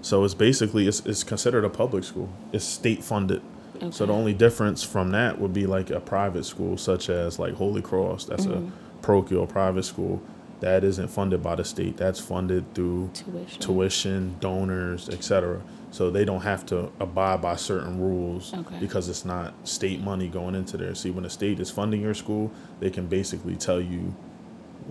[0.00, 2.28] So it's basically it's it's considered a public school.
[2.52, 3.42] It's state funded.
[3.90, 7.54] So the only difference from that would be like a private school, such as like
[7.54, 8.24] Holy Cross.
[8.24, 8.68] That's Mhm.
[8.68, 10.20] a parochial private school
[10.60, 11.96] that isn't funded by the state.
[11.96, 13.60] That's funded through Tuition.
[13.60, 15.60] tuition, donors, etc.
[15.90, 18.76] So they don't have to abide by certain rules Okay.
[18.78, 20.94] because it's not state money going into there.
[20.94, 24.14] See, when the state is funding your school, they can basically tell you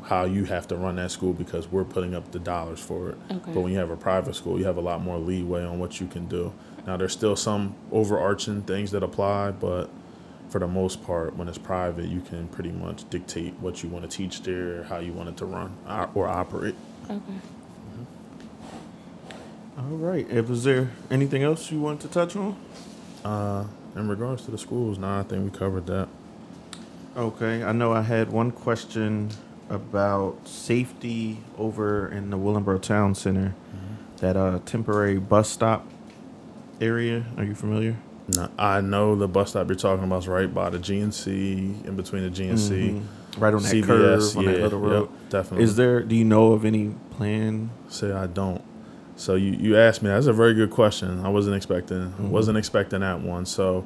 [0.04, 3.18] how you have to run that school because we're putting up the dollars for it.
[3.32, 3.52] Okay.
[3.54, 6.00] But when you have a private school, you have a lot more leeway on what
[6.00, 6.54] you can do.
[6.86, 9.90] Now, there's still some overarching things that apply, but
[10.50, 14.10] for the most part, when it's private, you can pretty much dictate what you want
[14.10, 16.76] to teach there, how you want it to run or- or operate.
[17.10, 17.20] Okay.
[19.78, 20.28] All right.
[20.30, 22.56] If was there anything else you wanted to touch on?
[23.24, 26.08] Uh, in regards to the schools, nah, I think we covered that.
[27.16, 27.64] Okay.
[27.64, 29.30] I know I had one question
[29.70, 33.54] about safety over in the Willingboro Town Center.
[34.18, 35.86] That uh temporary bus stop
[36.82, 37.26] area.
[37.38, 37.96] Are you familiar?
[38.30, 41.96] No, I know the bus stop you're talking about is right by the GNC, in
[41.96, 43.04] between the GNC, Mhm.
[43.40, 43.86] Right on that CVS.
[43.86, 45.10] curve on yeah, that little yep, road.
[45.30, 45.64] definitely.
[45.66, 46.02] Is there?
[46.02, 47.70] Do you know of any plan?
[47.90, 48.62] Say I don't.
[49.18, 50.10] So you, you asked me.
[50.10, 51.22] That's a very good question.
[51.26, 52.30] I wasn't expecting Mhm.
[52.30, 53.46] wasn't expecting that one.
[53.46, 53.84] So,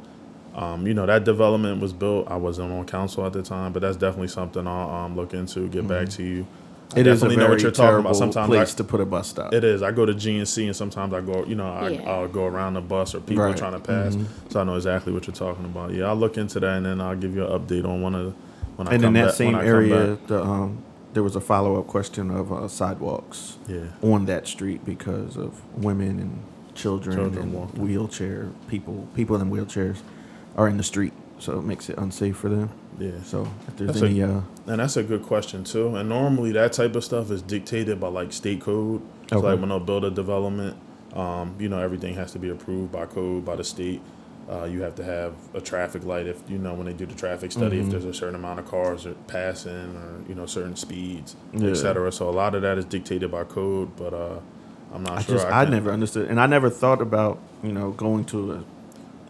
[0.56, 2.28] um, you know that development was built.
[2.30, 5.68] I wasn't on council at the time, but that's definitely something I'll um, look into.
[5.70, 6.16] Get back Mhm.
[6.18, 6.46] to you.
[6.94, 8.18] I It is a definitely very know what you're talking terrible about.
[8.18, 9.54] Sometimes place I, to put a bus stop.
[9.54, 9.82] it is.
[9.82, 12.12] I go to GNC and sometimes I go, you know, I, Yeah.
[12.12, 13.56] I'll go around the bus or people Right.
[13.56, 14.18] trying to pass.
[14.50, 15.94] So I know exactly what you're talking about.
[15.94, 18.26] Yeah, I'll look into that and then I'll give you an update on one of
[18.26, 18.32] the,
[18.76, 19.36] when I and come in that back.
[19.36, 20.78] same when I come area, the, um,
[21.14, 23.88] there was a follow up question of uh, sidewalks Yeah.
[24.02, 26.44] on that street because of women and
[26.76, 27.82] children, Children and walking.
[27.84, 29.08] wheelchair people.
[29.16, 29.98] People in wheelchairs
[30.58, 32.70] are in the street, so it makes it unsafe for them.
[33.00, 33.12] Yeah.
[33.24, 35.96] So if there's That's a- any, uh, And that's a good question too.
[35.96, 39.02] And normally that type of stuff is dictated by like state code.
[39.30, 39.48] So Okay.
[39.48, 40.78] like when they'll build a development,
[41.14, 44.02] um, you know, everything has to be approved by code by the state.
[44.50, 47.14] Uh, you have to have a traffic light if you know when they do the
[47.16, 47.86] traffic study Mm-hmm.
[47.86, 51.70] if there's a certain amount of cars are passing or you know certain speeds, Yeah.
[51.70, 52.12] etc.
[52.12, 54.40] So a lot of that is dictated by code, but uh,
[54.94, 55.36] I'm not I sure.
[55.36, 58.64] just I, can't- never understood, and I never thought about you know going to a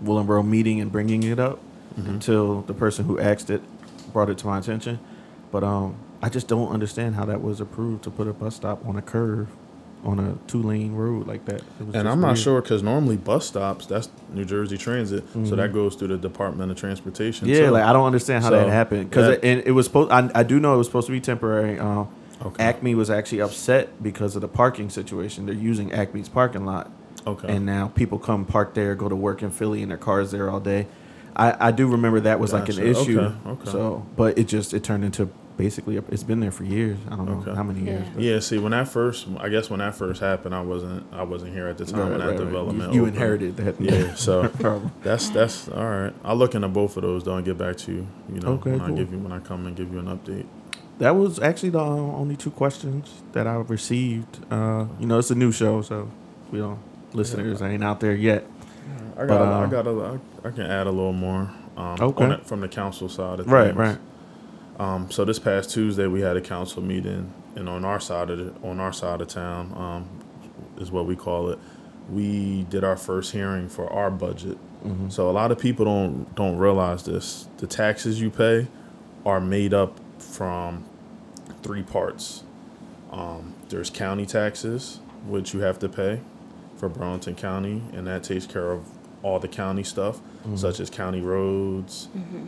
[0.04, 1.60] Willingboro meeting and bringing it up
[2.00, 2.10] Mm-hmm.
[2.10, 3.62] until the person who asked it
[4.13, 4.97] brought it to my attention.
[5.52, 8.86] But um, I just don't understand how that was approved to put a bus stop
[8.88, 9.50] on a curve
[10.04, 11.62] on a two lane road like that.
[11.80, 12.40] It was And I'm not weird.
[12.40, 16.72] sure because normally bus stops that's New Jersey Transit, so that goes through the Department
[16.72, 17.48] of Transportation.
[17.48, 17.56] Mm-hmm.
[17.56, 17.72] Yeah, too.
[17.72, 20.12] like I don't understand how So, that happened because it, and it was supposed.
[20.12, 21.80] I, I do know it was supposed to be temporary.
[21.80, 22.08] Um,
[22.44, 22.64] Okay.
[22.64, 25.46] Acme was actually upset because of the parking situation.
[25.46, 26.90] They're using Acme's parking lot.
[27.28, 27.56] Okay.
[27.56, 30.50] and now people come park there, go to work in Philly, and their cars there
[30.50, 30.88] all day.
[31.36, 33.20] I, I do remember that was like an issue.
[33.20, 33.70] Okay, okay.
[33.72, 36.98] So, but it just it turned into basically it's been there for years.
[37.10, 37.54] I don't know Okay.
[37.56, 38.08] how many years.
[38.18, 38.34] Yeah.
[38.34, 41.54] Yeah, see, when that first, I guess when that first happened, I wasn't, I wasn't
[41.54, 42.46] here at the time Right, when that right, right.
[42.46, 42.94] development.
[42.94, 43.80] You, you inherited that.
[43.80, 44.48] Yeah, so
[45.04, 46.14] that's that's all right.
[46.24, 48.08] I'll look into both of those though and get back to you.
[48.34, 48.96] You know, Okay, when I cool.
[48.96, 50.46] give you when I come and give you an update.
[51.00, 54.40] That was actually the uh, only two questions that I received.
[54.52, 56.10] Uh, you know, it's a new show, so
[56.52, 56.78] we don't
[57.14, 58.46] listeners ain't out there yet.
[59.18, 61.52] I got, But, I uh, got a, I, I can add a little more.
[61.78, 62.24] Um, Okay.
[62.26, 63.98] on it from the council side of Right, right.
[64.82, 68.39] Um, so this past Tuesday we had a council meeting, and on our side of
[68.39, 70.10] the, on our side of town, um,
[70.82, 71.60] is what we call it.
[72.10, 74.58] We did our first hearing for our budget.
[74.84, 75.10] Mm-hmm.
[75.10, 77.48] So a lot of people don't don't realize this.
[77.58, 78.67] The taxes you pay
[79.24, 80.84] are made up from
[81.62, 82.44] three parts.
[83.12, 86.22] Um, there's county taxes, which you have to pay
[86.76, 88.88] for Burlington County, and that takes care of
[89.22, 90.20] all the county stuff,
[90.56, 92.08] such as county roads.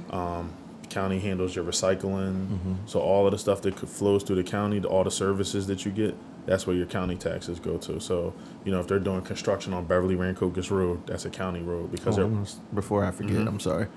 [0.10, 0.56] Um,
[0.94, 4.88] county handles your recycling, so all of the stuff that flows through the county, to
[4.88, 8.00] all the services that you get, that's where your county taxes go to.
[8.00, 8.34] So
[8.66, 12.14] you know if they're doing construction on Beverly Rancocas Road, that's a county road because
[12.16, 13.48] Oh, they're I'm gonna s- before I forget, Mhm.
[13.48, 13.88] I'm sorry.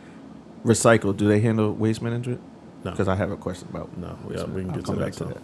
[0.64, 1.16] Recycle.
[1.16, 2.40] Do they handle waste management?
[2.84, 2.90] No.
[2.92, 3.96] Because I have a question about.
[3.98, 5.42] No, yeah, we can get to that, back to that.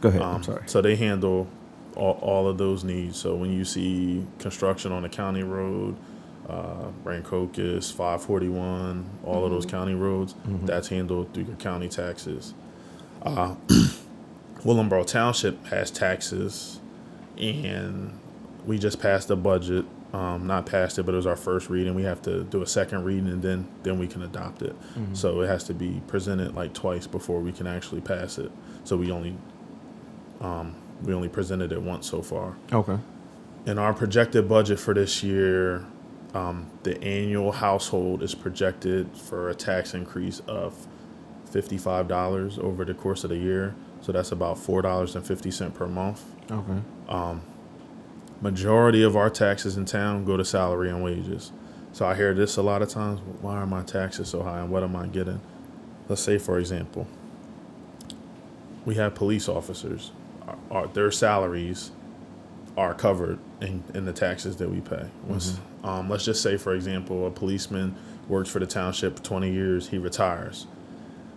[0.00, 0.22] Go ahead.
[0.22, 0.62] Um, I'm sorry.
[0.66, 1.46] So they handle
[1.96, 3.16] all, all of those needs.
[3.18, 5.96] So when you see construction on a county road,
[6.50, 10.34] uh, Rancocas, 541, all of those county roads,
[10.66, 12.54] that's handled through your county taxes.
[13.22, 13.54] Uh,
[14.64, 16.80] Willingboro Township has taxes,
[17.38, 18.18] and
[18.66, 19.84] we just passed a budget.
[20.12, 21.94] Um, not passed it, but it was our first reading.
[21.94, 24.74] We have to do a second reading, and then then we can adopt it.
[25.12, 28.50] So it has to be presented like twice before we can actually pass it.
[28.82, 29.36] So we only
[30.40, 32.56] um, we only presented it once so far.
[32.72, 32.98] Okay.
[33.66, 35.86] In our projected budget for this year,
[36.34, 40.86] um, the annual household is projected for a tax increase of
[41.46, 43.74] fifty-five dollars over the course of the year.
[44.00, 46.24] So that's about four dollars and fifty cent per month.
[46.50, 46.80] Okay.
[47.08, 47.42] Um,
[48.42, 51.52] Majority of our taxes in town go to salary and wages.
[51.92, 53.20] So I hear this a lot of times.
[53.42, 55.42] Why are my taxes so high, and what am I getting?
[56.08, 57.06] Let's say, for example,
[58.86, 60.12] we have police officers.
[60.48, 61.90] Our, our, their salaries
[62.78, 65.10] are covered in, in the taxes that we pay.
[65.26, 67.94] Once, um, let's just say, for example, a policeman
[68.28, 69.88] works for the township for 20 years.
[69.88, 70.66] He retires.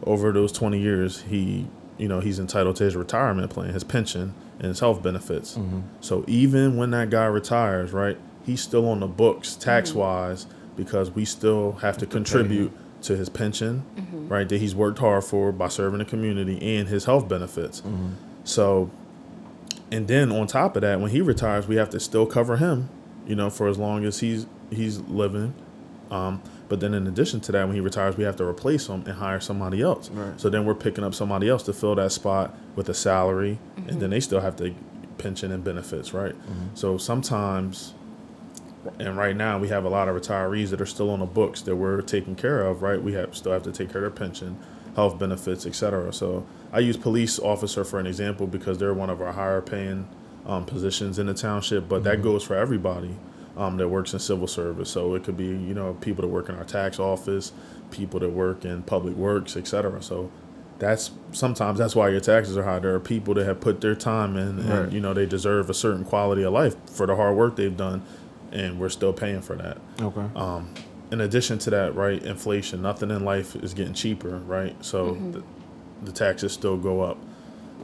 [0.05, 4.33] Over those 20 years, he, you know, he's entitled to his retirement plan, his pension,
[4.59, 5.57] and his health benefits.
[5.57, 5.81] Mm-hmm.
[6.01, 9.61] So even when that guy retires, right, he's still on the books mm-hmm.
[9.61, 12.71] tax wise because we still have to contribute
[13.03, 14.27] to his pension, mm-hmm.
[14.27, 17.81] right, that he's worked hard for by serving the community and his health benefits.
[18.43, 18.89] So,
[19.91, 22.89] and then on top of that, when he retires, we have to still cover him,
[23.27, 25.53] you know, for as long as he's he's living.
[26.11, 29.03] Um, but then in addition to that, when he retires, we have to replace him
[29.05, 30.09] and hire somebody else.
[30.09, 30.39] Right.
[30.39, 33.99] So then we're picking up somebody else to fill that spot with a salary, and
[34.01, 34.75] then they still have to
[35.17, 36.35] pension and benefits, right?
[36.73, 37.93] So sometimes,
[38.99, 41.61] and right now we have a lot of retirees that are still on the books
[41.61, 43.01] that we're taking care of, right?
[43.01, 44.57] We have still have to take care of their pension,
[44.95, 46.11] health benefits, etc.
[46.13, 50.07] So I use police officer for an example because they're one of our higher paying
[50.45, 53.15] um, positions in the township, but that goes for everybody
[53.57, 54.89] um, that works in civil service.
[54.89, 57.53] So it could be you know people that work in our tax office,
[57.91, 60.01] people that work in public works, etc.
[60.01, 60.31] So
[60.79, 62.79] that's sometimes that's why your taxes are high.
[62.79, 64.91] There are people that have put their time in, and Right.
[64.91, 68.01] you know they deserve a certain quality of life for the hard work they've done,
[68.51, 69.77] and we're still paying for that.
[70.01, 70.25] Okay.
[70.35, 70.69] Um,
[71.11, 72.81] in addition to that, right, inflation.
[72.81, 74.75] Nothing in life is getting cheaper, right?
[74.83, 75.43] So the,
[76.03, 77.17] the taxes still go up.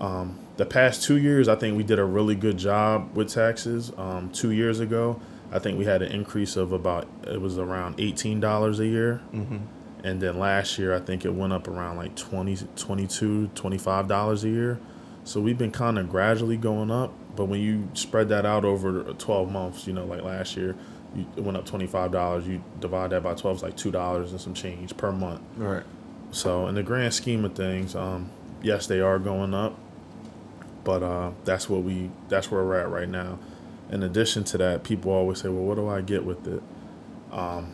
[0.02, 3.92] Um, the past two years, I think we did a really good job with taxes.
[3.98, 5.20] Um, two years ago,
[5.52, 9.22] I think we had an increase of about it was around eighteen dollars a year,
[9.34, 9.58] Mm-hmm.
[10.04, 14.44] and then last year I think it went up around like 20 22 25 dollars
[14.44, 14.80] a year.
[15.24, 19.04] So we've been kind of gradually going up, but when you spread that out over
[19.14, 20.76] 12 months, you know, like last year,
[21.16, 22.48] you, it went up $25.
[22.48, 25.42] You divide that by 12, it's like $2 and some change per month.
[25.56, 25.84] Right.
[26.32, 28.32] So in the grand scheme of things, um,
[28.64, 29.78] yes, they are going up,
[30.84, 33.40] but uh, that's what we that's where we're at right now.
[33.92, 36.62] In addition to that, people always say, "Well, what do I get with it?"
[37.32, 37.74] Um,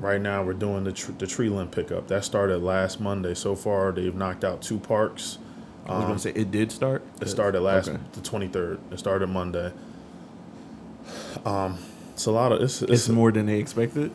[0.00, 2.08] right now, we're doing the tr- the tree limb pickup.
[2.08, 3.34] That started last Monday.
[3.34, 5.38] So far, they've knocked out two parks.
[5.86, 7.02] I was gonna say it did start.
[7.20, 7.98] It started last Okay.
[8.12, 8.78] the twenty third.
[8.90, 9.70] It started Monday.
[11.44, 11.78] Um,
[12.14, 14.10] it's a lot of it's, it's, It's more than they expected.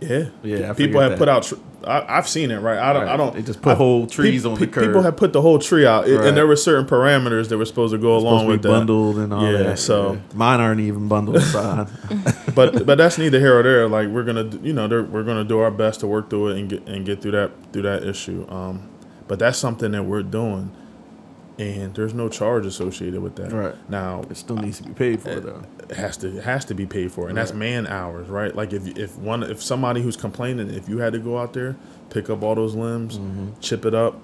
[0.00, 1.18] Yeah Yeah, People have that.
[1.18, 1.42] put out.
[1.44, 1.54] Tr-
[1.86, 2.60] I, I've seen it.
[2.60, 2.78] Right.
[2.78, 3.08] I don't.
[3.08, 3.34] I don't.
[3.34, 4.84] They just put whole trees Pe- on pe- the curb.
[4.86, 6.28] People have put the whole tree out, It- Right.
[6.28, 8.72] and there were certain parameters that were supposed to go along supposed with to be
[8.72, 8.78] that.
[8.78, 9.78] bundled and all Yeah, that.
[9.78, 10.18] so- yeah.
[10.34, 11.88] mine aren't even bundled aside.
[12.54, 13.88] But but that's neither here or there.
[13.88, 16.68] Like we're gonna, you know, we're gonna do our best to work through it and
[16.70, 18.46] get and get through that through that issue.
[18.48, 18.88] Um,
[19.28, 20.70] but that's something that we're doing,
[21.58, 23.52] and there's no charge associated with that.
[23.52, 23.90] Right.
[23.90, 25.62] now, it still needs to be paid for though.
[25.88, 28.54] it has to it has to be paid for, and that's man hours, right?
[28.54, 31.76] Like if if one if somebody who's complaining, if you had to go out there,
[32.10, 33.60] pick up all those limbs, Mm-hmm.
[33.60, 34.18] chip it up,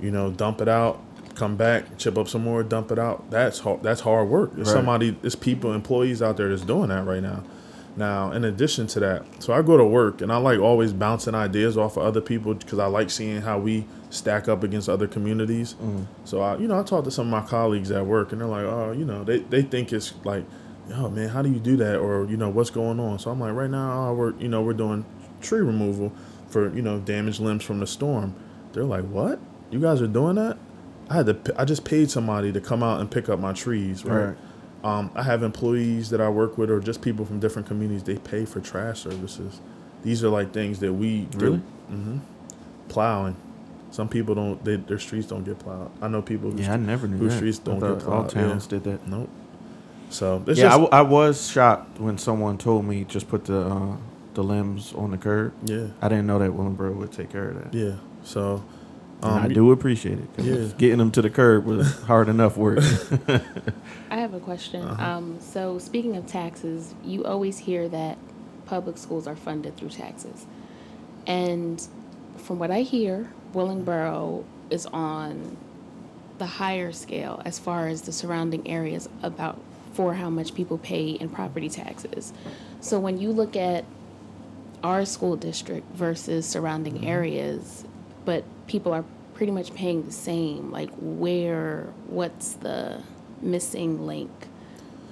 [0.00, 1.02] you know, dump it out,
[1.34, 3.30] come back, chip up some more, dump it out.
[3.30, 3.82] That's hard.
[3.82, 4.50] That's hard work.
[4.54, 4.66] Right.
[4.66, 7.42] somebody, It's people, employees out there that's doing that right now.
[8.00, 11.34] Now, in addition to that, so I go to work and I like always bouncing
[11.34, 15.06] ideas off of other people because I like seeing how we stack up against other
[15.06, 15.74] communities.
[15.74, 16.04] Mm-hmm.
[16.24, 18.48] So I, you know, I talk to some of my colleagues at work and they're
[18.48, 20.46] like, oh, you know, they, they think it's like,
[20.94, 21.98] oh man, how do you do that?
[21.98, 23.18] Or, you know, what's going on?
[23.18, 25.04] So I'm like, right now, uh, we're you know, we're doing
[25.42, 26.10] tree removal
[26.48, 28.34] for, you know, damaged limbs from the storm.
[28.72, 29.38] They're like, what?
[29.70, 30.56] You guys are doing that?
[31.10, 34.06] I had to, I just paid somebody to come out and pick up my trees,
[34.06, 34.28] right?
[34.28, 34.36] Right.
[34.82, 38.02] Um, I have employees that I work with, or just people from different communities.
[38.02, 39.60] They pay for trash services.
[40.02, 41.58] These are like things that we Really?
[41.88, 42.18] hmm
[42.88, 43.36] Plowing.
[43.92, 44.64] Some people don't.
[44.64, 45.90] They, their streets don't get plowed.
[46.00, 46.50] I know people.
[46.50, 47.36] Who Yeah, I never knew whose that.
[47.38, 48.30] streets don't get all plowed.
[48.30, 48.78] towns Yeah.
[48.78, 49.06] did that.
[49.08, 49.28] Nope.
[50.10, 53.60] So yeah, I, just w- I was shocked when someone told me just put the
[53.66, 53.96] uh,
[54.34, 55.52] the limbs on the curb.
[55.64, 57.76] yeah, I didn't know that Willingboro would take care of that.
[57.76, 57.96] yeah.
[58.24, 58.62] So
[59.22, 60.28] um, I do appreciate it.
[60.38, 60.66] yeah.
[60.78, 62.78] getting them to the curb was hard enough work.
[64.10, 64.82] I have a question.
[64.82, 65.04] Uh-huh.
[65.04, 68.18] Um, so speaking of taxes, you always hear that
[68.66, 70.46] public schools are funded through taxes.
[71.26, 71.86] And
[72.38, 75.56] from what I hear, Willingboro is on
[76.38, 79.60] the higher scale as far as the surrounding areas about
[79.92, 82.32] for how much people pay in property taxes.
[82.80, 83.84] So when you look at
[84.82, 87.84] our school district versus surrounding areas,
[88.24, 89.04] but people are
[89.34, 93.02] pretty much paying the same, like where what's the
[93.40, 94.30] missing link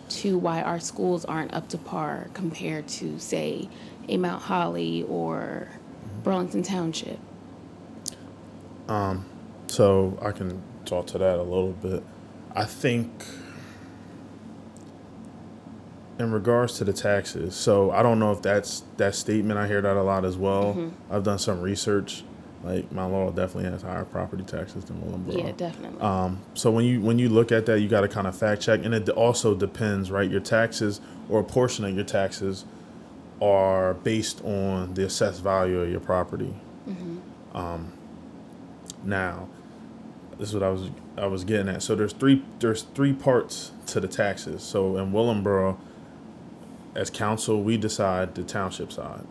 [0.08, 3.68] to why our schools aren't up to par compared to say
[4.08, 5.68] a Mount Holly or
[6.22, 7.18] Burlington Township?
[9.68, 12.02] So I can talk to that a little bit.
[12.54, 13.10] I think
[16.18, 19.58] in regards to the taxes, so I don't know if that's that statement.
[19.58, 20.74] I hear that a lot as well.
[20.74, 21.12] Mm-hmm.
[21.12, 22.24] I've done some research.
[22.64, 25.44] Like my law definitely has higher property taxes than Willingboro.
[25.44, 26.00] Yeah, definitely.
[26.00, 28.62] Um, so when you when you look at that, you got to kind of fact
[28.62, 30.28] check, and it also depends, right?
[30.28, 32.64] Your taxes or a portion of your taxes
[33.40, 36.52] are based on the assessed value of your property.
[36.88, 37.18] Mhm.
[37.54, 37.92] Um,
[39.04, 39.46] now,
[40.38, 41.82] this is what I was I was getting at.
[41.82, 44.62] So there's three there's three parts to the taxes.
[44.64, 45.76] So in Willingboro,
[46.96, 49.24] as council, we decide the township side.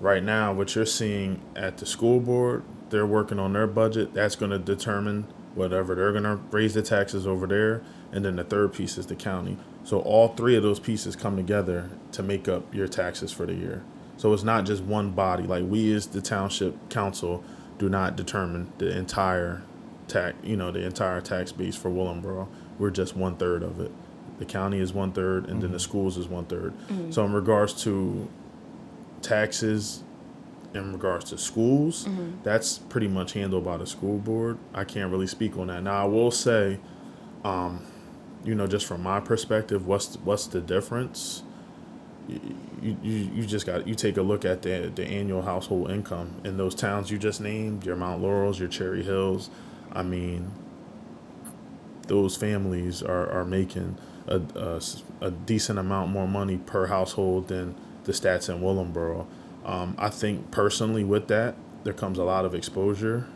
[0.00, 4.12] Right now, what you're seeing at the school board, they're working on their budget.
[4.12, 7.82] That's going to determine whatever they're going to raise the taxes over there,
[8.12, 9.56] and then the third piece is the county.
[9.84, 13.54] So all three of those pieces come together to make up your taxes for the
[13.54, 13.82] year.
[14.16, 15.44] So it's not just one body.
[15.44, 17.42] Like we as the township council
[17.78, 19.62] do not determine the entire
[20.08, 22.48] tax, you know, the entire tax base for Willingboro.
[22.78, 23.92] We're just one third of it.
[24.38, 25.82] The county is one third, and then the mm-hmm.
[25.82, 26.74] schools is one third.
[26.88, 27.10] Mm-hmm.
[27.10, 28.28] So in regards to
[29.22, 30.02] taxes,
[30.74, 32.06] in regards to schools,
[32.42, 34.58] that's pretty much handled by the school board.
[34.74, 35.82] I can't really speak on that.
[35.82, 36.78] Now I will say,
[37.44, 37.86] um,
[38.44, 41.42] you know, just from my perspective, what's what's the difference?
[42.28, 46.40] you, you, you just got you take a look at the the annual household income
[46.44, 49.50] in those towns you just named, your Mount Laurels, your Cherry Hills.
[49.92, 50.50] I mean,
[52.08, 53.96] those families are, are making
[54.26, 54.80] a, a,
[55.20, 57.74] a decent amount more money per household than
[58.06, 59.26] the stats in Willingboro.
[59.64, 61.54] Um, I think personally with that,
[61.84, 63.26] there comes a lot of exposure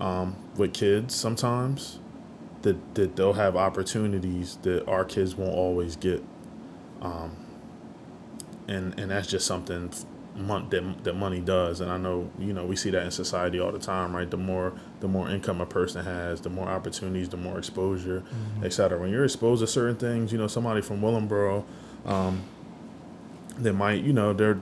[0.00, 1.98] um, with kids sometimes
[2.62, 6.22] that, that they'll have opportunities that our kids won't always get.
[7.00, 7.36] Um,
[8.68, 9.92] and, and that's just something
[10.36, 11.80] mon- that, that money does.
[11.80, 14.30] And I know, you know, we see that in society all the time, right?
[14.30, 18.64] The more the more income a person has, the more opportunities, the more exposure, mm-hmm.
[18.64, 18.98] et cetera.
[18.98, 21.64] When you're exposed to certain things, you know, somebody from Willingboro,
[22.04, 22.42] um,
[23.62, 24.60] that might, you know, there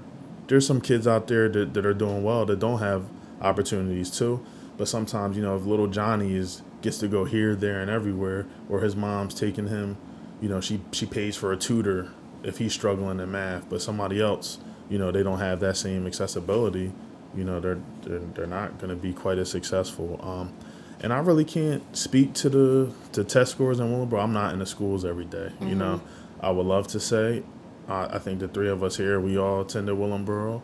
[0.49, 3.05] there's some kids out there that, that are doing well that don't have
[3.41, 4.45] opportunities too.
[4.77, 8.47] But sometimes, you know, if little Johnny is gets to go here, there, and everywhere,
[8.69, 9.97] or his mom's taking him,
[10.41, 12.11] you know, she she pays for a tutor
[12.43, 16.07] if he's struggling in math, but somebody else, you know, they don't have that same
[16.07, 16.93] accessibility,
[17.35, 20.21] you know, they're they're, they're not going to be quite as successful.
[20.23, 20.53] Um,
[21.01, 24.23] and I really can't speak to the to test scores in Willingboro.
[24.23, 25.69] I'm not in the schools every day, mm-hmm.
[25.69, 26.47] You know, mm-hmm.
[26.47, 27.43] I would love to say.
[27.89, 30.61] Uh, I think the three of us here, we all attended Willingboro.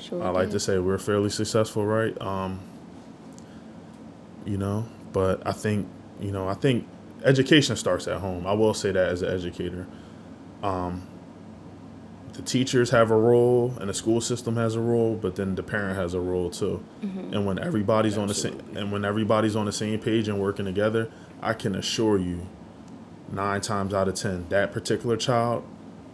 [0.00, 0.22] Sure.
[0.22, 0.52] I like did.
[0.52, 2.20] to say we're fairly successful, right?
[2.20, 2.60] Um,
[4.44, 5.88] you know, but I think
[6.20, 6.86] you know, I think
[7.24, 8.46] education starts at home.
[8.46, 9.86] I will say that as an educator.
[10.62, 11.06] Um,
[12.32, 15.62] the teachers have a role and the school system has a role, but then the
[15.62, 16.82] parent has a role too.
[17.02, 17.34] Mm-hmm.
[17.34, 18.50] And when everybody's Absolutely.
[18.50, 21.10] on the same and when everybody's on the same page and working together,
[21.42, 22.46] I can assure you,
[23.32, 25.64] nine times out of ten, that particular child,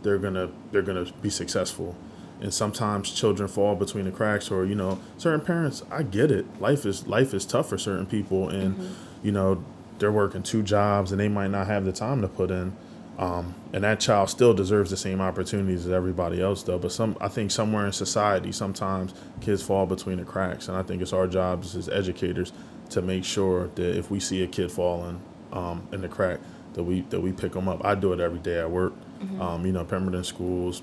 [0.07, 1.95] they're gonna they're gonna be successful.
[2.41, 5.83] And sometimes children fall between the cracks, or you know, certain parents.
[5.91, 6.61] I get it.
[6.61, 9.27] Life is life is tough for certain people, and mm-hmm.
[9.27, 9.65] you know,
[9.99, 12.77] they're working two jobs and they might not have the time to put in
[13.19, 16.79] um, and that child still deserves the same opportunities as everybody else, though.
[16.79, 20.83] But some, I think, somewhere in society, sometimes kids fall between the cracks, and I
[20.83, 22.53] think it's our jobs as educators
[22.91, 25.21] to make sure that if we see a kid falling
[25.53, 26.41] um, in the crack,
[26.75, 27.85] that we that we pick them up.
[27.85, 28.93] I do it every day at work.
[29.21, 29.41] Mm-hmm.
[29.41, 30.83] Um, you know, Pemberton schools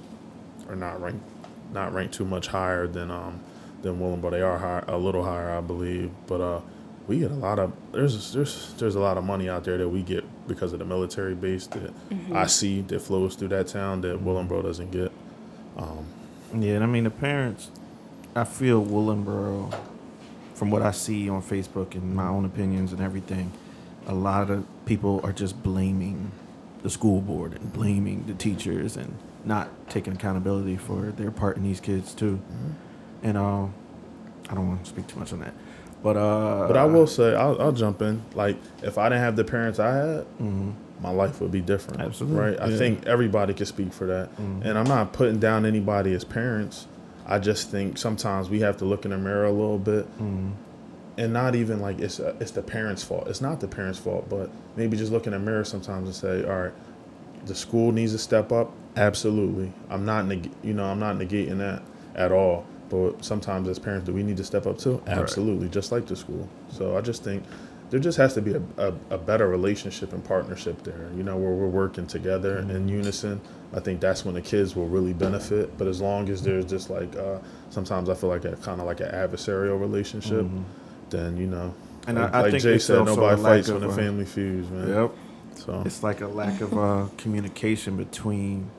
[0.70, 1.24] are not ranked
[1.74, 3.40] not ranked too much higher than um,
[3.82, 4.32] than Willingboro.
[4.32, 6.62] They are high, a little higher, I believe, but uh,
[7.08, 9.90] we get a lot of there's there's there's a lot of money out there that
[9.90, 12.36] we get because of the military base that mm-hmm.
[12.36, 15.12] I see that flows through that town that Willingboro doesn't get.
[15.78, 16.06] Um,
[16.54, 17.72] yeah, and I mean the parents.
[18.36, 19.76] I feel Willingboro,
[20.56, 23.52] from what I see on Facebook and my own opinions and everything,
[24.08, 26.32] a lot of people are just blaming
[26.84, 31.64] the school board and blaming the teachers and not taking accountability for their part in
[31.64, 32.36] these kids too.
[32.36, 33.28] Mm-hmm.
[33.28, 33.66] And uh,
[34.50, 35.54] I don't want to speak too much on that.
[36.04, 38.22] But uh, but I will say I'll, I'll jump in.
[38.36, 40.72] Like if I didn't have the parents I had, mm-hmm.
[41.02, 42.02] my life would be different.
[42.02, 42.54] Absolutely, right?
[42.56, 42.66] Yeah.
[42.66, 44.30] I think everybody can speak for that.
[44.32, 44.64] Mm-hmm.
[44.64, 46.88] And I'm not putting down anybody as parents.
[47.26, 50.52] I just think sometimes we have to look in the mirror a little bit, mm-hmm.
[51.18, 53.28] And not even like it's a, it's the parents' fault.
[53.28, 56.50] It's not the parents' fault, but maybe just look in the mirror sometimes and say,
[56.50, 56.74] all right,
[57.46, 58.72] the school needs to step up.
[58.96, 61.82] Absolutely, I'm not neg- you know I'm not negating that
[62.16, 65.02] at all but sometimes as parents, do we need to step up too?
[65.08, 65.74] Absolutely, right.
[65.74, 66.48] just like the school.
[66.70, 67.44] So I just think
[67.90, 71.36] there just has to be a, a, a, better relationship and partnership there, you know,
[71.36, 72.70] where we're working together mm-hmm.
[72.70, 73.42] in unison.
[73.74, 75.76] I think that's when the kids will really benefit.
[75.76, 77.40] But as long as there's just like, uh,
[77.72, 80.62] sometimes I feel like a kind of like an adversarial relationship, mm-hmm.
[81.14, 81.74] Then, you know,
[82.08, 84.90] and like, I, I like Jay said, nobody fights when the family feuds, man.
[84.90, 85.12] Yep.
[85.56, 88.70] So it's like a lack of uh, communication between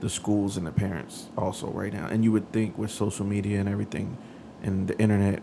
[0.00, 2.06] the schools and the parents also right now.
[2.06, 4.16] And you would think with social media and everything
[4.62, 5.42] and the internet,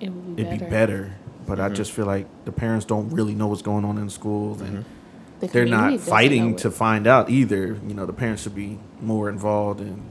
[0.00, 0.64] it would be it'd better.
[0.64, 1.14] be better.
[1.46, 1.72] But mm-hmm.
[1.72, 4.78] I just feel like the parents don't really know what's going on in schools and
[4.78, 5.40] mm-hmm.
[5.40, 7.78] the they're not fighting to find out either.
[7.86, 9.80] You know, the parents should be more involved.
[9.80, 10.02] And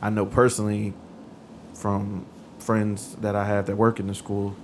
[0.00, 0.94] I know personally
[1.74, 2.26] from
[2.62, 4.56] friends that I have that work in the school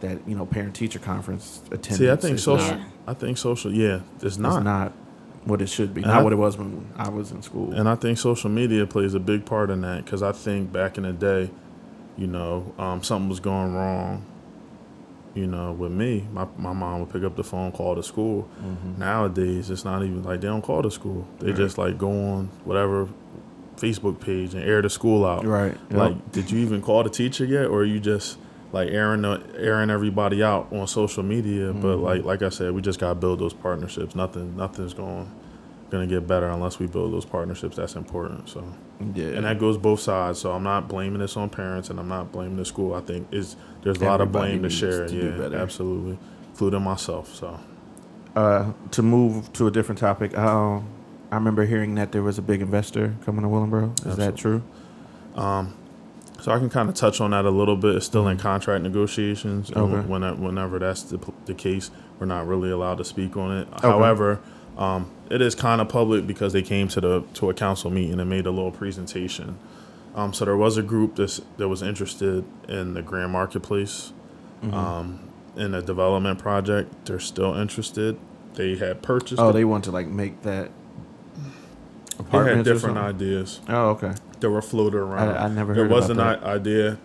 [0.00, 1.98] that you know parent teacher conference attendance.
[1.98, 2.76] See, I think social.
[2.76, 3.72] Not, I think social.
[3.72, 4.56] Yeah, it's not.
[4.56, 4.92] It's not
[5.44, 7.72] what it should be, and not I, what it was when I was in school.
[7.72, 10.96] And I think social media plays a big part in that because I think back
[10.96, 11.50] in the day,
[12.16, 14.26] you know, um, something was going wrong.
[15.34, 18.48] You know, with me, my, my mom would pick up the phone, call the school.
[18.62, 19.00] Mm-hmm.
[19.00, 21.26] Nowadays, it's not even like they don't call the school.
[21.40, 21.56] They right.
[21.56, 23.08] just like go on whatever
[23.76, 25.44] Facebook page and air the school out.
[25.44, 25.76] Right.
[25.90, 25.98] Yep.
[25.98, 28.38] Like, did you even call the teacher yet, or you just
[28.74, 29.24] like airing
[29.56, 31.68] airing everybody out on social media.
[31.68, 31.80] Mm-hmm.
[31.80, 34.14] But like like I said, we just gotta build those partnerships.
[34.16, 35.30] Nothing nothing's going
[35.90, 37.76] gonna get better unless we build those partnerships.
[37.76, 38.48] That's important.
[38.48, 38.64] So
[39.14, 40.40] yeah, and that goes both sides.
[40.40, 42.94] So I'm not blaming this on parents, and I'm not blaming the school.
[42.94, 45.06] I think is there's a lot of blame to share.
[45.06, 46.18] To yeah, absolutely,
[46.50, 47.32] including myself.
[47.32, 47.60] So
[48.34, 50.80] uh, to move to a different topic, uh,
[51.34, 53.98] I remember hearing that there was a big investor coming to Willingboro.
[54.06, 54.36] Is that Absolutely.
[54.36, 54.62] true?
[56.40, 57.96] So I can kind of touch on that a little bit.
[57.96, 59.72] It's still in contract negotiations.
[59.72, 60.06] Okay.
[60.06, 63.68] When, whenever that's the, the case, we're not really allowed to speak on it.
[63.72, 63.80] Okay.
[63.88, 64.38] However,
[64.78, 68.20] um, it is kind of public because they came to the to a council meeting
[68.20, 69.58] and made a little presentation.
[70.14, 74.12] Um, so there was a group that's, that was interested in the Grand Marketplace,
[74.62, 74.72] Mm-hmm.
[74.74, 77.06] um, in a development project.
[77.06, 78.16] They're still interested.
[78.54, 79.40] They had purchased.
[79.40, 80.70] Oh, the- they want to like make that.
[82.18, 83.60] They had apartments different ideas.
[83.68, 84.12] Oh, okay.
[84.40, 85.36] that were floated around.
[85.36, 86.98] I never There was an i- idea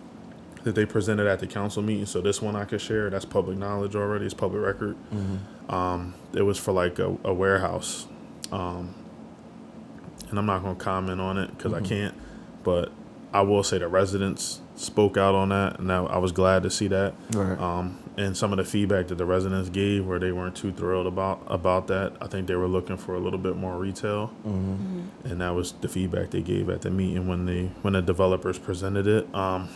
[0.64, 2.06] that they presented at the council meeting.
[2.06, 3.08] So this one I could share.
[3.10, 4.26] That's public knowledge already.
[4.26, 4.96] It's public record.
[5.14, 5.74] Mm-hmm.
[5.74, 8.06] Um, it was for like a, a warehouse,
[8.52, 8.94] um,
[10.28, 11.84] and I'm not gonna comment on it because Mm-hmm.
[11.84, 12.14] I can't.
[12.62, 12.92] But
[13.32, 16.70] I will say the residents spoke out on that, and I, I was glad to
[16.70, 17.14] see that.
[17.32, 17.58] Right.
[17.58, 21.06] Um, and some of the feedback that the residents gave, where they weren't too thrilled
[21.06, 24.32] about about that, I think they were looking for a little bit more retail,
[25.24, 28.58] and that was the feedback they gave at the meeting when they when the developers
[28.58, 29.32] presented it.
[29.34, 29.68] Um,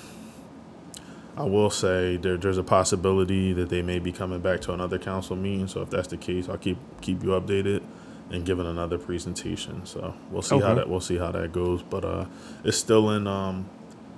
[1.37, 4.99] I will say there, there's a possibility that they may be coming back to another
[4.99, 5.67] council meeting.
[5.67, 7.83] So if that's the case, I'll keep keep you updated
[8.31, 9.85] and giving another presentation.
[9.85, 11.83] So we'll see how that we'll see how that goes.
[11.83, 12.27] But uh,
[12.63, 13.69] it's still in um,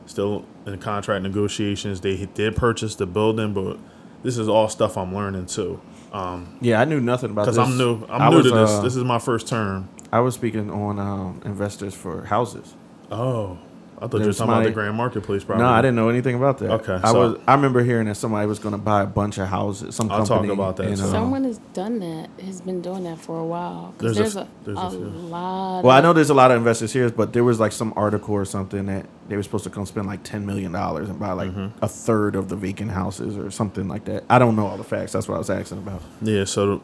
[0.06, 2.00] still in contract negotiations.
[2.02, 3.78] They did purchase the building, but
[4.26, 5.80] this is all stuff I'm learning too.
[6.12, 7.54] Um, Yeah, I knew nothing about this.
[7.56, 8.04] because I'm new.
[8.08, 8.70] I'm I new was, to this.
[8.70, 9.88] uh, this is my first term.
[10.12, 12.74] I was speaking on um, investors for houses.
[13.10, 13.58] Oh,
[13.98, 15.62] I thought you were There's talking about the Grand Marketplace property.
[15.64, 16.70] No, I didn't know anything about that.
[16.70, 17.40] Okay, I so- was.
[17.46, 19.94] I remember hearing that somebody was going to buy a bunch of houses.
[19.94, 21.04] Some I'll talk about that and, too.
[21.04, 23.94] uh, Someone has done that, has been doing that for a while.
[23.98, 24.98] There's a there's, f- a, there's a a, few.
[24.98, 25.82] lot.
[25.84, 28.34] Well, I know there's a lot of investors here, but there was like some article
[28.34, 31.32] or something that they were supposed to come spend like ten million dollars and buy
[31.32, 31.84] like Mm-hmm.
[31.84, 34.24] a third of the vacant houses or something like that.
[34.30, 35.12] I don't know all the facts.
[35.12, 36.02] That's what I was asking about.
[36.22, 36.82] Yeah, so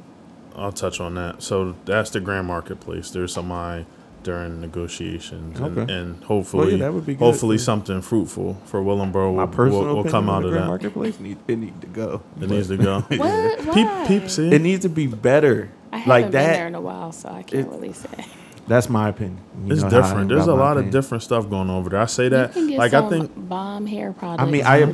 [0.57, 1.43] I'll touch on that.
[1.43, 3.11] So that's the Grand Marketplace.
[3.11, 3.87] There's somebody
[4.23, 5.93] during negotiations, and, Okay.
[5.93, 9.97] and hopefully, that would be good hopefully for- something fruitful for Willingboro will, personal will,
[9.97, 10.69] will come opinion on out the of Grand that.
[10.69, 12.23] marketplace need it need to go.
[12.41, 13.01] It needs to go.
[13.09, 13.19] What?
[13.65, 13.75] Why?
[14.07, 14.53] peep, peep, see.
[14.55, 15.71] It needs to be better.
[15.91, 16.67] I haven't like been there that.
[16.69, 18.27] in a while, so I can't it- really say.
[18.69, 19.39] That's my opinion.
[19.67, 20.29] You it's know how I am different.
[20.29, 22.01] There's a about my lot of different stuff going over there.
[22.01, 24.43] I say You that, can get like, some I think, bomb hair products.
[24.43, 24.87] I mean, I for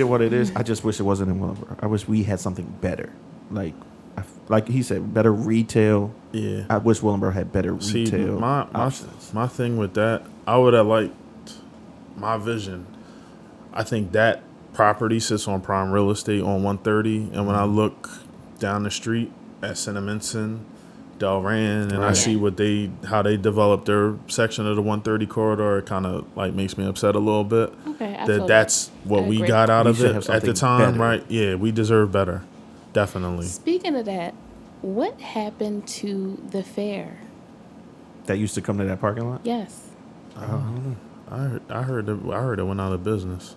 [0.00, 0.08] cheap.
[0.08, 0.52] what it is.
[0.54, 1.78] I just wish it wasn't in Willingboro.
[1.82, 3.10] I wish we had something better.
[3.50, 3.74] Like,
[4.48, 6.14] like he said, better retail.
[6.32, 6.64] yeah.
[6.70, 9.34] I wish Willingboro had better See, retail my my options.
[9.34, 11.14] my thing with that, I would have liked
[12.16, 12.86] my vision.
[13.72, 17.74] I think that property sits on prime real estate on 130, and when I Mm-hmm.
[17.76, 18.10] look
[18.60, 20.60] down the street at Cinnaminson,
[21.18, 25.78] Delran, and I see what they how they developed their section of the 130 corridor,
[25.78, 27.72] it kind of like makes me upset a little bit.
[27.88, 28.46] Okay, I That that.
[28.46, 29.48] that's what we agree.
[29.48, 31.02] got out We of it at the time, better.
[31.02, 31.24] right?
[31.28, 32.42] Yeah, we deserve better,
[32.92, 33.46] definitely.
[33.46, 34.34] Speaking of that,
[34.82, 37.18] what happened to the fair?
[38.26, 39.40] that used to come to that parking lot.
[39.44, 39.88] Yes.
[40.36, 40.40] I
[41.38, 43.54] heard, I heard it, I heard it went out of business.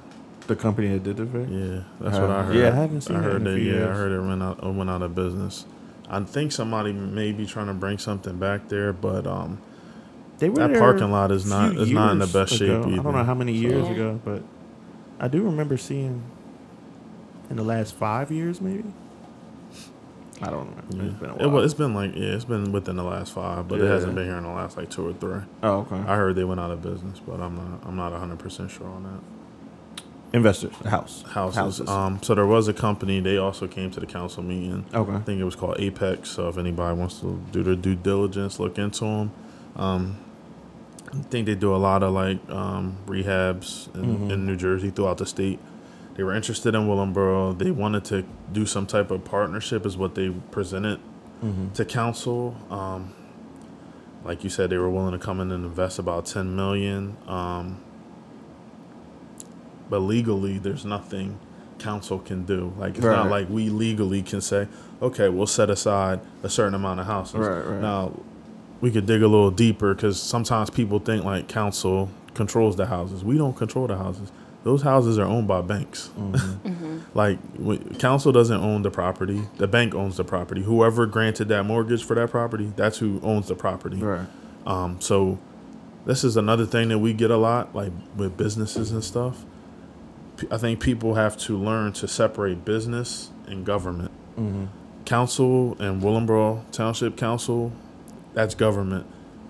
[0.47, 1.41] The company that did the fair.
[1.41, 2.55] Yeah, that's Uh, what I heard.
[2.55, 3.55] yeah, I haven't seen I that heard in a that.
[3.59, 5.65] few Yeah, I heard it went out went out of business.
[6.09, 9.59] I think somebody may be trying to bring something back there, but um,
[10.39, 12.89] They were That parking lot is not- is not in the best shape ago.
[12.93, 13.93] I don't know how many years Yeah.
[13.93, 14.41] ago, but
[15.19, 16.21] I do remember seeing
[17.49, 18.85] in the last five years, maybe.
[20.41, 20.95] I don't remember.
[20.95, 21.03] yeah.
[21.11, 23.81] It's been a it it's been like yeah, it's been within the last five, but
[23.81, 25.41] it hasn't been here in the last like two or three.
[25.63, 25.97] oh, okay.
[25.97, 28.87] I heard they went out of business, but I'm not I'm not 100 percent sure
[28.87, 29.19] on that.
[30.31, 31.89] Investors, house, Houses.
[31.89, 33.19] Um, so there was a company.
[33.19, 34.85] They also came to the council meeting.
[34.93, 35.11] okay.
[35.13, 36.29] I think it was called Apex.
[36.29, 39.31] So if anybody wants to do their due diligence, look into them.
[39.75, 40.17] Um,
[41.11, 44.31] I think they do a lot of like um, rehabs in, Mhm.
[44.31, 45.57] in New Jersey throughout the state.
[46.13, 47.57] They were interested in Willingboro.
[47.57, 50.99] They wanted to do some type of partnership, is what they presented
[51.43, 51.69] Mm-hmm.
[51.73, 52.55] to council.
[52.69, 53.13] Um,
[54.25, 57.15] like you said, they were willing to come in and invest about ten million.
[57.27, 57.77] Um,
[59.89, 61.39] but legally, there's nothing
[61.79, 62.73] council can do.
[62.77, 64.67] Like it's not like we legally can say,
[65.01, 67.35] okay, we'll set aside a certain amount of houses.
[67.35, 67.81] Right, right.
[67.81, 68.11] Now,
[68.81, 73.23] we could dig a little deeper because sometimes people think like council controls the houses.
[73.23, 74.31] We don't control the houses.
[74.63, 76.09] Those houses are owned by banks.
[76.17, 76.99] Mm-hmm.
[77.15, 79.41] Like w- council doesn't own the property.
[79.57, 80.61] The bank owns the property.
[80.61, 83.97] Whoever granted that mortgage for that property, that's who owns the property.
[83.97, 84.27] Right.
[84.67, 85.39] Um, so
[86.05, 89.43] this is another thing that we get a lot, like with businesses and stuff.
[90.51, 94.11] I think people have to learn to separate business and government.
[94.37, 94.65] Mm-hmm.
[95.05, 97.71] Council and Willingboro Township Council,
[98.33, 99.05] that's government.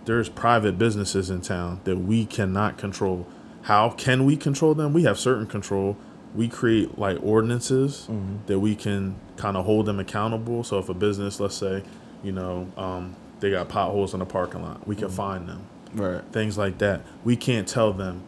[0.06, 3.28] There's private businesses in town that we cannot control.
[3.64, 4.94] How can we control them?
[4.94, 5.98] We have certain control.
[6.34, 8.46] We create like ordinances Mm-hmm.
[8.48, 10.64] that we can kind of hold them accountable.
[10.64, 11.84] So if a business, let's say,
[12.24, 14.88] you know, um, they got potholes in the parking lot.
[14.88, 15.64] We can find them.
[15.94, 16.22] Right.
[16.32, 17.02] Things like that.
[17.24, 18.24] We can't tell them,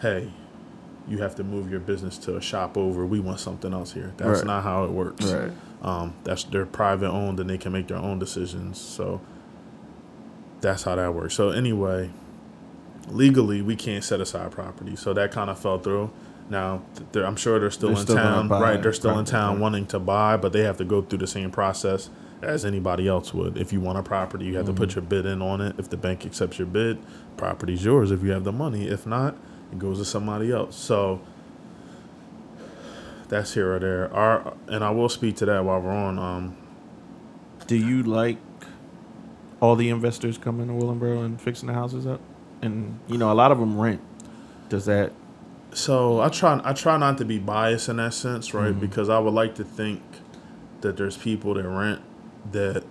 [0.00, 0.32] hey,
[1.08, 3.06] you have to move your business to a shop over.
[3.06, 4.12] We want something else here.
[4.18, 4.46] That's Right.
[4.46, 5.24] not how it works.
[5.32, 5.50] Right.
[5.82, 8.78] Um, that's they're private owned and they can make their own decisions.
[8.80, 9.20] So
[10.60, 11.34] that's how that works.
[11.34, 12.10] So anyway,
[13.08, 14.96] legally we can't set aside property.
[14.96, 16.10] So that kind of fell through.
[16.50, 16.82] Now
[17.12, 18.82] they're, I'm sure they're still They're in still town, right?
[18.82, 19.60] They're still in town right.
[19.60, 22.10] wanting to buy, but they have to go through the same process
[22.42, 23.56] as anybody else would.
[23.58, 24.80] If you want a property, you have to Mm-hmm.
[24.80, 25.74] put your bid in on it.
[25.78, 26.98] If the bank accepts your bid,
[27.36, 28.10] property's yours.
[28.10, 29.36] If you have the money, if not,
[29.72, 30.76] it goes to somebody else.
[30.76, 31.20] So
[33.28, 34.12] that's here or there.
[34.12, 36.18] Our and I will speak to that while we're on.
[36.18, 36.56] Um,
[37.66, 38.38] Do you like
[39.60, 42.20] all the investors coming to Willingboro and fixing the houses up?
[42.62, 44.00] And you know, a lot of them rent.
[44.68, 45.12] Does that?
[45.72, 48.70] So I try I try not to be biased in that sense, right?
[48.70, 48.80] Mm-hmm.
[48.80, 50.02] Because I would like to think
[50.80, 52.00] that there's people that rent
[52.52, 52.84] that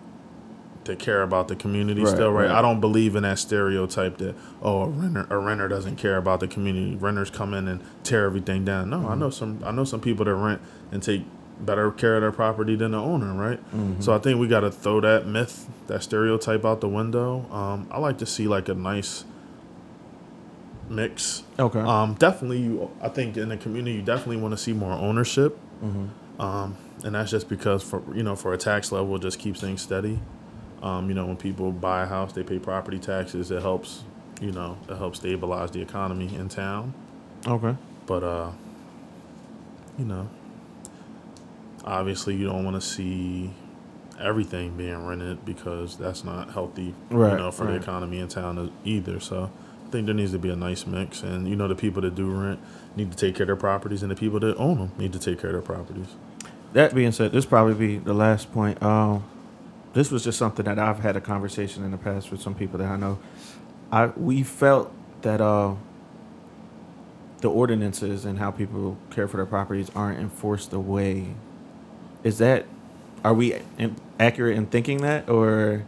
[0.88, 2.48] that care about the community Right, still, right?
[2.50, 2.56] right.
[2.58, 6.40] I don't believe in that stereotype that oh a renter a renter doesn't care about
[6.42, 6.96] the community.
[6.96, 8.90] Renters come in and tear everything down.
[8.90, 9.20] No, I Mm-hmm.
[9.20, 10.62] know some I know some people that rent
[10.92, 11.24] and take
[11.60, 13.60] better care of their property than the owner, right?
[13.76, 14.02] Mm-hmm.
[14.02, 17.46] So I think we got to throw that myth, that stereotype out the window.
[17.52, 19.24] Um, I like to see like a nice
[20.90, 21.80] mix Okay.
[21.80, 22.90] um, definitely, you.
[23.02, 25.58] I think in the community, you definitely want to see more ownership,
[26.40, 29.60] um, and that's just because for you know for a tax level, it just keeps
[29.60, 30.20] things steady.
[30.82, 33.50] Um, you know, when people buy a house, they pay property taxes.
[33.52, 34.04] It helps,
[34.40, 36.94] you know, it helps stabilize the economy in town.
[37.46, 37.76] okay.
[38.06, 38.52] But uh,
[39.98, 40.30] you know,
[41.84, 43.52] obviously, you don't want to see
[44.20, 48.72] everything being rented because that's not healthy, Right, you know, for the economy in town
[48.84, 49.20] either.
[49.20, 49.52] So
[49.86, 52.16] I think there needs to be a nice mix, and you know, the people that
[52.16, 52.60] do rent
[52.96, 55.20] need to take care of their properties, and the people that own them need to
[55.20, 56.16] take care of their properties.
[56.74, 58.82] That being said, this probably be the last point.
[58.84, 59.24] Um,
[59.98, 62.78] this was just something that I've had a conversation in the past with some people
[62.78, 63.18] that I know.
[63.92, 64.94] I we felt
[65.24, 65.74] that uh,
[67.42, 71.34] the ordinances and how people care for their properties aren't enforced the way.
[72.24, 72.68] Is that
[73.24, 75.84] are we in, accurate in thinking that, or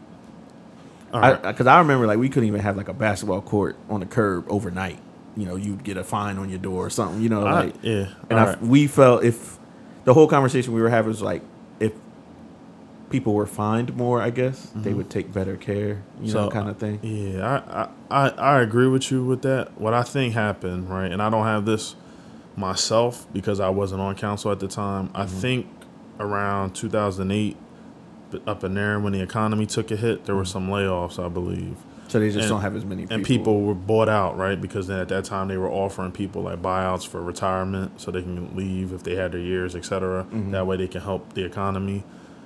[1.13, 1.39] All right.
[1.43, 4.45] because I, remember like we couldn't even have like a basketball court on the curb
[4.49, 4.97] overnight.
[5.37, 7.21] You know, you'd get a fine on your door or something.
[7.21, 8.07] You know, I- like yeah.
[8.31, 8.61] and I, right.
[8.61, 9.59] we felt if
[10.05, 11.43] the whole conversation we were having was like
[13.09, 16.57] people were fined more, I guess they would take better care, you know, Mm-hmm.
[16.57, 16.99] Kind of thing.
[17.01, 19.79] Yeah, I, I, I, I agree with you with that.
[19.79, 21.95] What I think happened, right, and I don't have this
[22.55, 25.09] myself because I wasn't on council at the time.
[25.13, 25.39] I Mm-hmm.
[25.39, 25.67] think
[26.19, 27.55] around 2008,
[28.31, 31.29] b- up in there when the economy took a hit, there were some layoffs, I
[31.29, 31.77] believe.
[32.09, 33.15] So they just and- don't have as many people.
[33.15, 34.59] And people were bought out, right?
[34.59, 38.21] Because then at that time they were offering people like buyouts for retirement so they
[38.23, 40.25] can leave if they had their years, et cetera.
[40.31, 42.03] That way they can help the economy.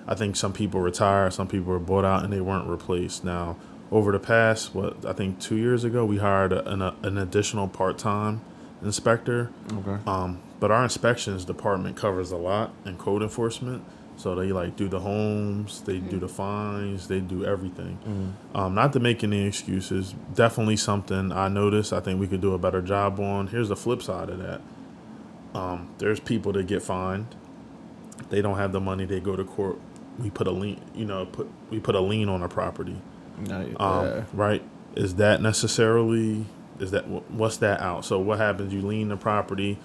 [0.08, 3.24] I think some people retired, some people were bought out and they weren't replaced.
[3.24, 3.58] Now,
[3.92, 7.68] over the past, what, I think two years ago, we hired a, an, an additional
[7.68, 8.42] part time
[8.84, 9.52] inspector.
[9.72, 9.98] Okay.
[10.06, 13.84] Um, but our inspections department covers a lot in code enforcement.
[14.16, 18.36] So they like do the homes, they do the fines, they do everything.
[18.54, 21.92] Um, not to make any excuses, definitely something I noticed.
[21.92, 23.48] I think we could do a better job on.
[23.48, 24.62] Here's the flip side of that.
[25.56, 27.36] Um, there's people that get fined.
[28.30, 29.06] They don't have the money.
[29.06, 29.80] They go to court.
[30.20, 32.96] We put a lien, you know, put we put a lien on a property.
[33.80, 34.26] Um.
[34.34, 34.62] Right?
[34.96, 36.46] Is that necessarily?
[36.80, 38.06] Is that what's that out?
[38.06, 38.74] So what happens?
[38.74, 39.78] You lien the property.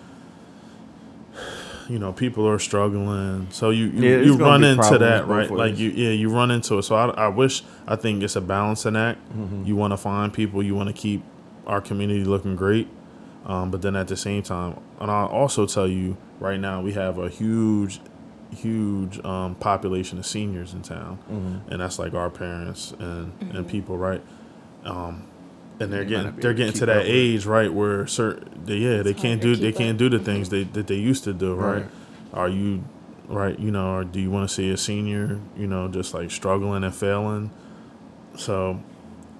[1.88, 3.46] You know, people are struggling.
[3.50, 5.50] So you you, Yeah, you run into that, right?
[5.50, 6.82] Like you, yeah, you run into it.
[6.82, 9.26] So I, I wish I think it's a balancing act.
[9.30, 9.64] Mm-hmm.
[9.64, 10.62] You want to find people.
[10.62, 11.22] You want to keep
[11.66, 12.88] our community looking great.
[13.46, 16.92] Um, but then at the same time, and I'll also tell you right now, we
[16.92, 18.00] have a huge,
[18.50, 21.70] huge um, population of seniors in town, Mm-hmm.
[21.72, 24.22] and that's like our parents and and people, right?
[24.84, 25.24] Um,
[25.80, 28.06] and they're They getting they're able to getting to that up with age, right, where
[28.06, 30.86] certain they, yeah they It's can't do they keep can't do the things they that
[30.86, 31.82] they used to do, right?
[31.82, 31.86] Right.
[32.34, 32.82] Are you
[33.28, 33.58] right?
[33.58, 36.82] You know, or do you want to see a senior, you know, just like struggling
[36.84, 37.50] and failing?
[38.36, 38.80] So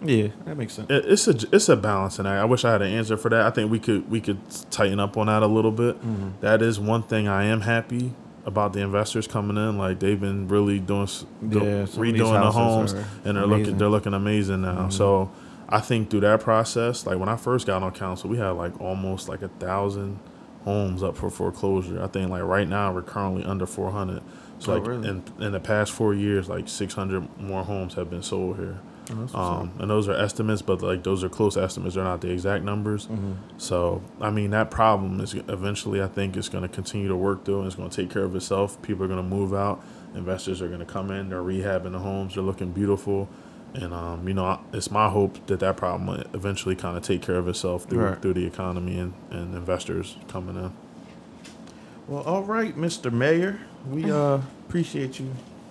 [0.02, 0.90] yeah, that makes sense.
[0.90, 2.40] it, it's a it's a balancing act.
[2.40, 3.42] I wish I had an answer for that.
[3.46, 4.38] I think we could we could
[4.70, 5.96] tighten up on that a little bit.
[5.96, 6.28] Mm-hmm.
[6.40, 8.12] That is one thing I am happy
[8.46, 9.78] about the investors coming in.
[9.78, 11.06] Like they've been really doing
[11.48, 13.34] do- Yeah, some of these redoing the homes, and they're amazing.
[13.42, 13.50] Mm-hmm.
[13.52, 14.88] looking they're looking amazing now.
[14.88, 15.30] So
[15.68, 18.80] I think through that process, like when I first got on council, we had like
[18.80, 20.18] almost like a thousand
[20.64, 22.02] homes up for foreclosure.
[22.02, 24.22] I think like right now we're currently under four hundred.
[24.60, 25.08] So Oh, like really?
[25.08, 28.78] in in the past four years, like six hundred more homes have been sold here.
[29.10, 29.40] Oh, that's what's up.
[29.40, 31.94] Um, and those are estimates, but like those are close estimates.
[31.94, 33.06] They're not the exact numbers.
[33.06, 33.32] Mm-hmm.
[33.58, 37.44] So I mean, that problem is eventually, I think, is going to continue to work
[37.44, 38.80] through, and it's going to take care of itself.
[38.82, 39.82] People are going to move out.
[40.14, 41.28] Investors are going to come in.
[41.28, 42.34] They're rehabbing the homes.
[42.34, 43.28] They're looking beautiful.
[43.74, 47.20] And um, you know, it's my hope that that problem will eventually kind of take
[47.22, 48.22] care of itself through Right.
[48.22, 50.72] through the economy and, and investors coming in.
[52.06, 53.12] Well, all right, Mr.
[53.12, 53.60] Mayor.
[53.90, 55.30] We uh, appreciate you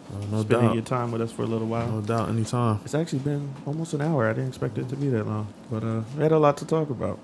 [0.10, 1.88] Uh, no spending doubt, your time with us for a little while.
[1.88, 2.80] no doubt, anytime.
[2.86, 4.30] It's actually been almost an hour.
[4.30, 6.66] I didn't expect it to be that long, but uh, we had a lot to
[6.66, 7.20] talk about.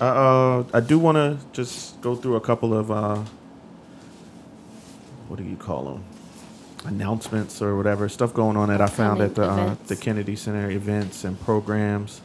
[0.00, 3.22] Uh, uh, I do want to just go through a couple of uh,
[5.28, 6.04] what do you call them?
[6.84, 10.70] Announcements or whatever stuff going on that I found at the uh, the Kennedy Center
[10.70, 12.20] events and programs.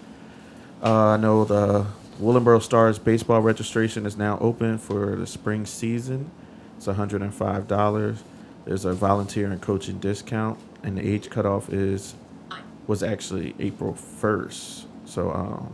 [0.81, 1.85] Uh, I know the
[2.19, 6.31] Willingboro Stars baseball registration is now open for the spring season.
[6.77, 8.23] It's hundred and five dollars.
[8.67, 12.15] There's a volunteer and coaching discount, and the age cutoff is
[12.85, 14.87] was actually April first.
[15.05, 15.73] So um,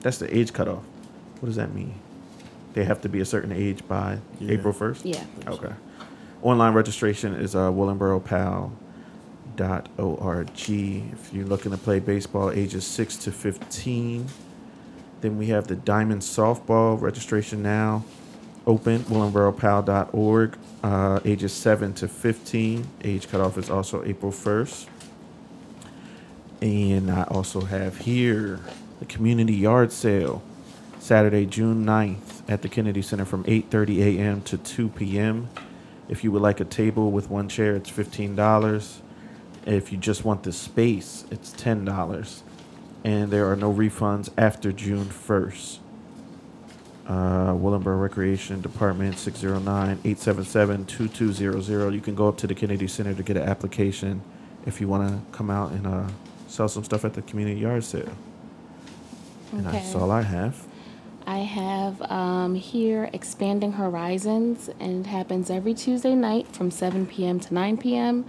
[0.00, 0.82] that's the age cutoff.
[1.40, 1.94] What does that mean?
[2.72, 4.52] They have to be a certain age by Yeah.
[4.52, 5.04] April first.
[5.04, 5.22] Yeah.
[5.46, 5.72] Okay.
[6.40, 8.70] Online registration is uh, willingboropal.org.
[10.58, 14.26] If you're looking to play baseball, ages 6 to 15.
[15.20, 18.04] Then we have the Diamond Softball registration now
[18.68, 20.58] open, willingboropal.org.
[20.84, 22.86] Uh, ages 7 to 15.
[23.02, 24.86] Age cutoff is also April 1st.
[26.60, 28.60] And I also have here
[29.00, 30.42] the community yard sale,
[30.98, 34.42] Saturday, June 9th at the Kennedy Center from 8:30 a.m.
[34.42, 35.48] to 2 p.m.
[36.08, 38.98] If you would like a table with one chair, it's $15.
[39.66, 42.42] If you just want the space, it's $10.
[43.04, 45.78] And there are no refunds after June 1st.
[47.08, 51.94] Uh, Willingboro Recreation Department 609-877-2200.
[51.94, 54.20] You can go up to the Kennedy Center to get an application
[54.66, 56.06] if you want to come out and uh,
[56.48, 58.12] sell some stuff at the community yard sale.
[59.52, 60.66] And that's all I have.
[61.26, 67.40] I have um, here Expanding Horizons, and it happens every Tuesday night from 7 p.m.
[67.40, 68.26] to 9 p.m.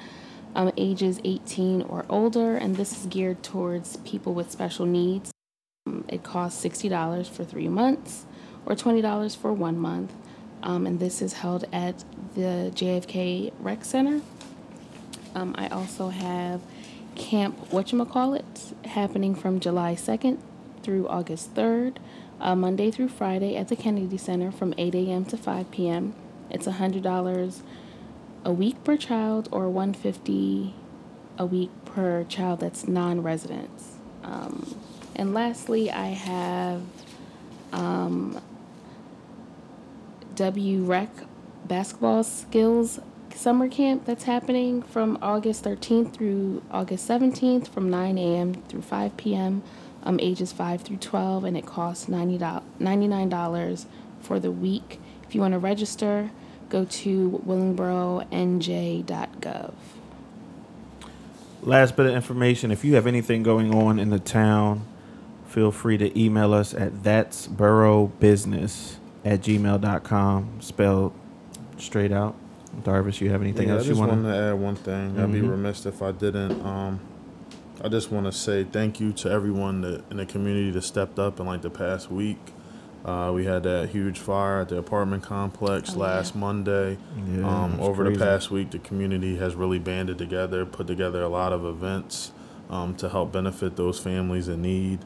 [0.56, 5.32] Um, ages 18 or older, and this is geared towards people with special needs.
[5.86, 8.26] Um, it costs $60 for three months
[8.70, 10.14] or $20 for one month,
[10.62, 12.04] um, and this is held at
[12.36, 14.22] the JFK Rec Center.
[15.34, 16.62] Um, I also have
[17.16, 20.38] Camp Whatchamacallit happening from July 2nd
[20.84, 21.98] through August 3rd,
[22.40, 25.26] uh, Monday through Friday at the Kennedy Center from 8 a.m.
[25.26, 26.14] to 5 p.m.
[26.50, 27.62] It's $100
[28.46, 30.76] a week per child or 150
[31.38, 33.96] a week per child that's non-residents.
[34.24, 34.76] Um,
[35.16, 36.82] and lastly, I have
[37.72, 38.42] um,
[40.40, 41.10] W Rec
[41.66, 43.02] basketball skills
[43.36, 48.54] summer camp that's happening from August 13th through August 17th from 9 a.m.
[48.54, 49.62] through 5 p.m.
[50.04, 53.86] Um, ages 5 through 12, and it costs $90, $99
[54.22, 55.02] for the week.
[55.28, 56.32] If you want to register,
[56.70, 59.74] go to willingboro.nj.gov.
[61.62, 64.88] Last bit of information if you have anything going on in the town,
[65.48, 67.48] feel free to email us at that's
[68.22, 71.14] business at gmail.com, spelled
[71.78, 72.36] straight out.
[72.84, 75.20] Darvis, you have anything yeah, else you want wanted to add one thing.
[75.20, 75.50] I'd be Mhm.
[75.50, 76.64] remiss if I didn't.
[76.66, 77.00] Um,
[77.84, 81.18] I just want to say thank you to everyone that in the community that stepped
[81.18, 82.38] up in like the past week.
[83.06, 86.42] Uh, we had that huge fire at the apartment complex Oh, last yeah.
[86.42, 86.98] Monday.
[87.34, 88.20] Yeah, um, over crazy.
[88.20, 92.34] the past week, the community has really banded together, put together a lot of events
[92.70, 95.00] um, to help benefit those families in need.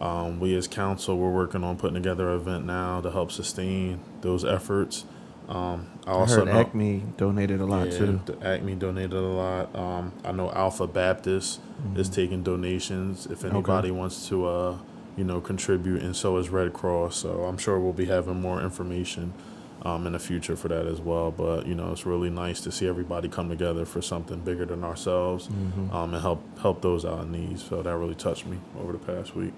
[0.00, 4.00] Um, we as council, we're working on putting together an event now to help sustain
[4.20, 5.04] those efforts.
[5.48, 8.20] Um, I I also heard know Acme donated a lot yeah, too.
[8.42, 9.74] Acme donated a lot.
[9.76, 11.60] Um, I know Alpha Baptist
[11.96, 13.26] is taking donations.
[13.26, 14.78] If anybody wants to, uh,
[15.16, 17.16] you know, contribute, and so is Red Cross.
[17.16, 19.34] So I'm sure we'll be having more information
[19.82, 21.30] um, in the future for that as well.
[21.32, 24.84] But you know, it's really nice to see everybody come together for something bigger than
[24.84, 25.94] ourselves Mm-hmm.
[25.94, 27.58] um, and help help those out in need.
[27.58, 29.52] So that really touched me over the past week.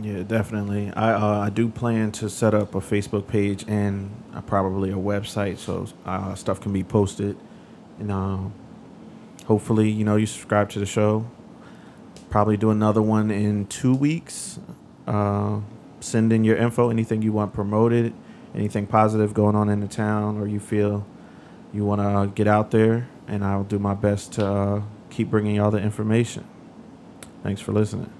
[0.00, 0.92] Yeah, definitely.
[0.92, 4.96] I uh, I do plan to set up a Facebook page and uh, probably a
[4.96, 7.36] website so uh, stuff can be posted,
[7.98, 8.52] and um,
[9.46, 11.26] hopefully you know you subscribe to the show.
[12.28, 14.58] Probably do another one in two weeks.
[15.06, 15.60] Uh,
[16.00, 18.12] send in your info, anything you want promoted,
[18.54, 21.06] anything positive going on in the town, or you feel
[21.72, 25.56] you want to get out there, and I'll do my best to uh, keep bringing
[25.56, 26.46] y'all the information.
[27.42, 28.15] Thanks for listening.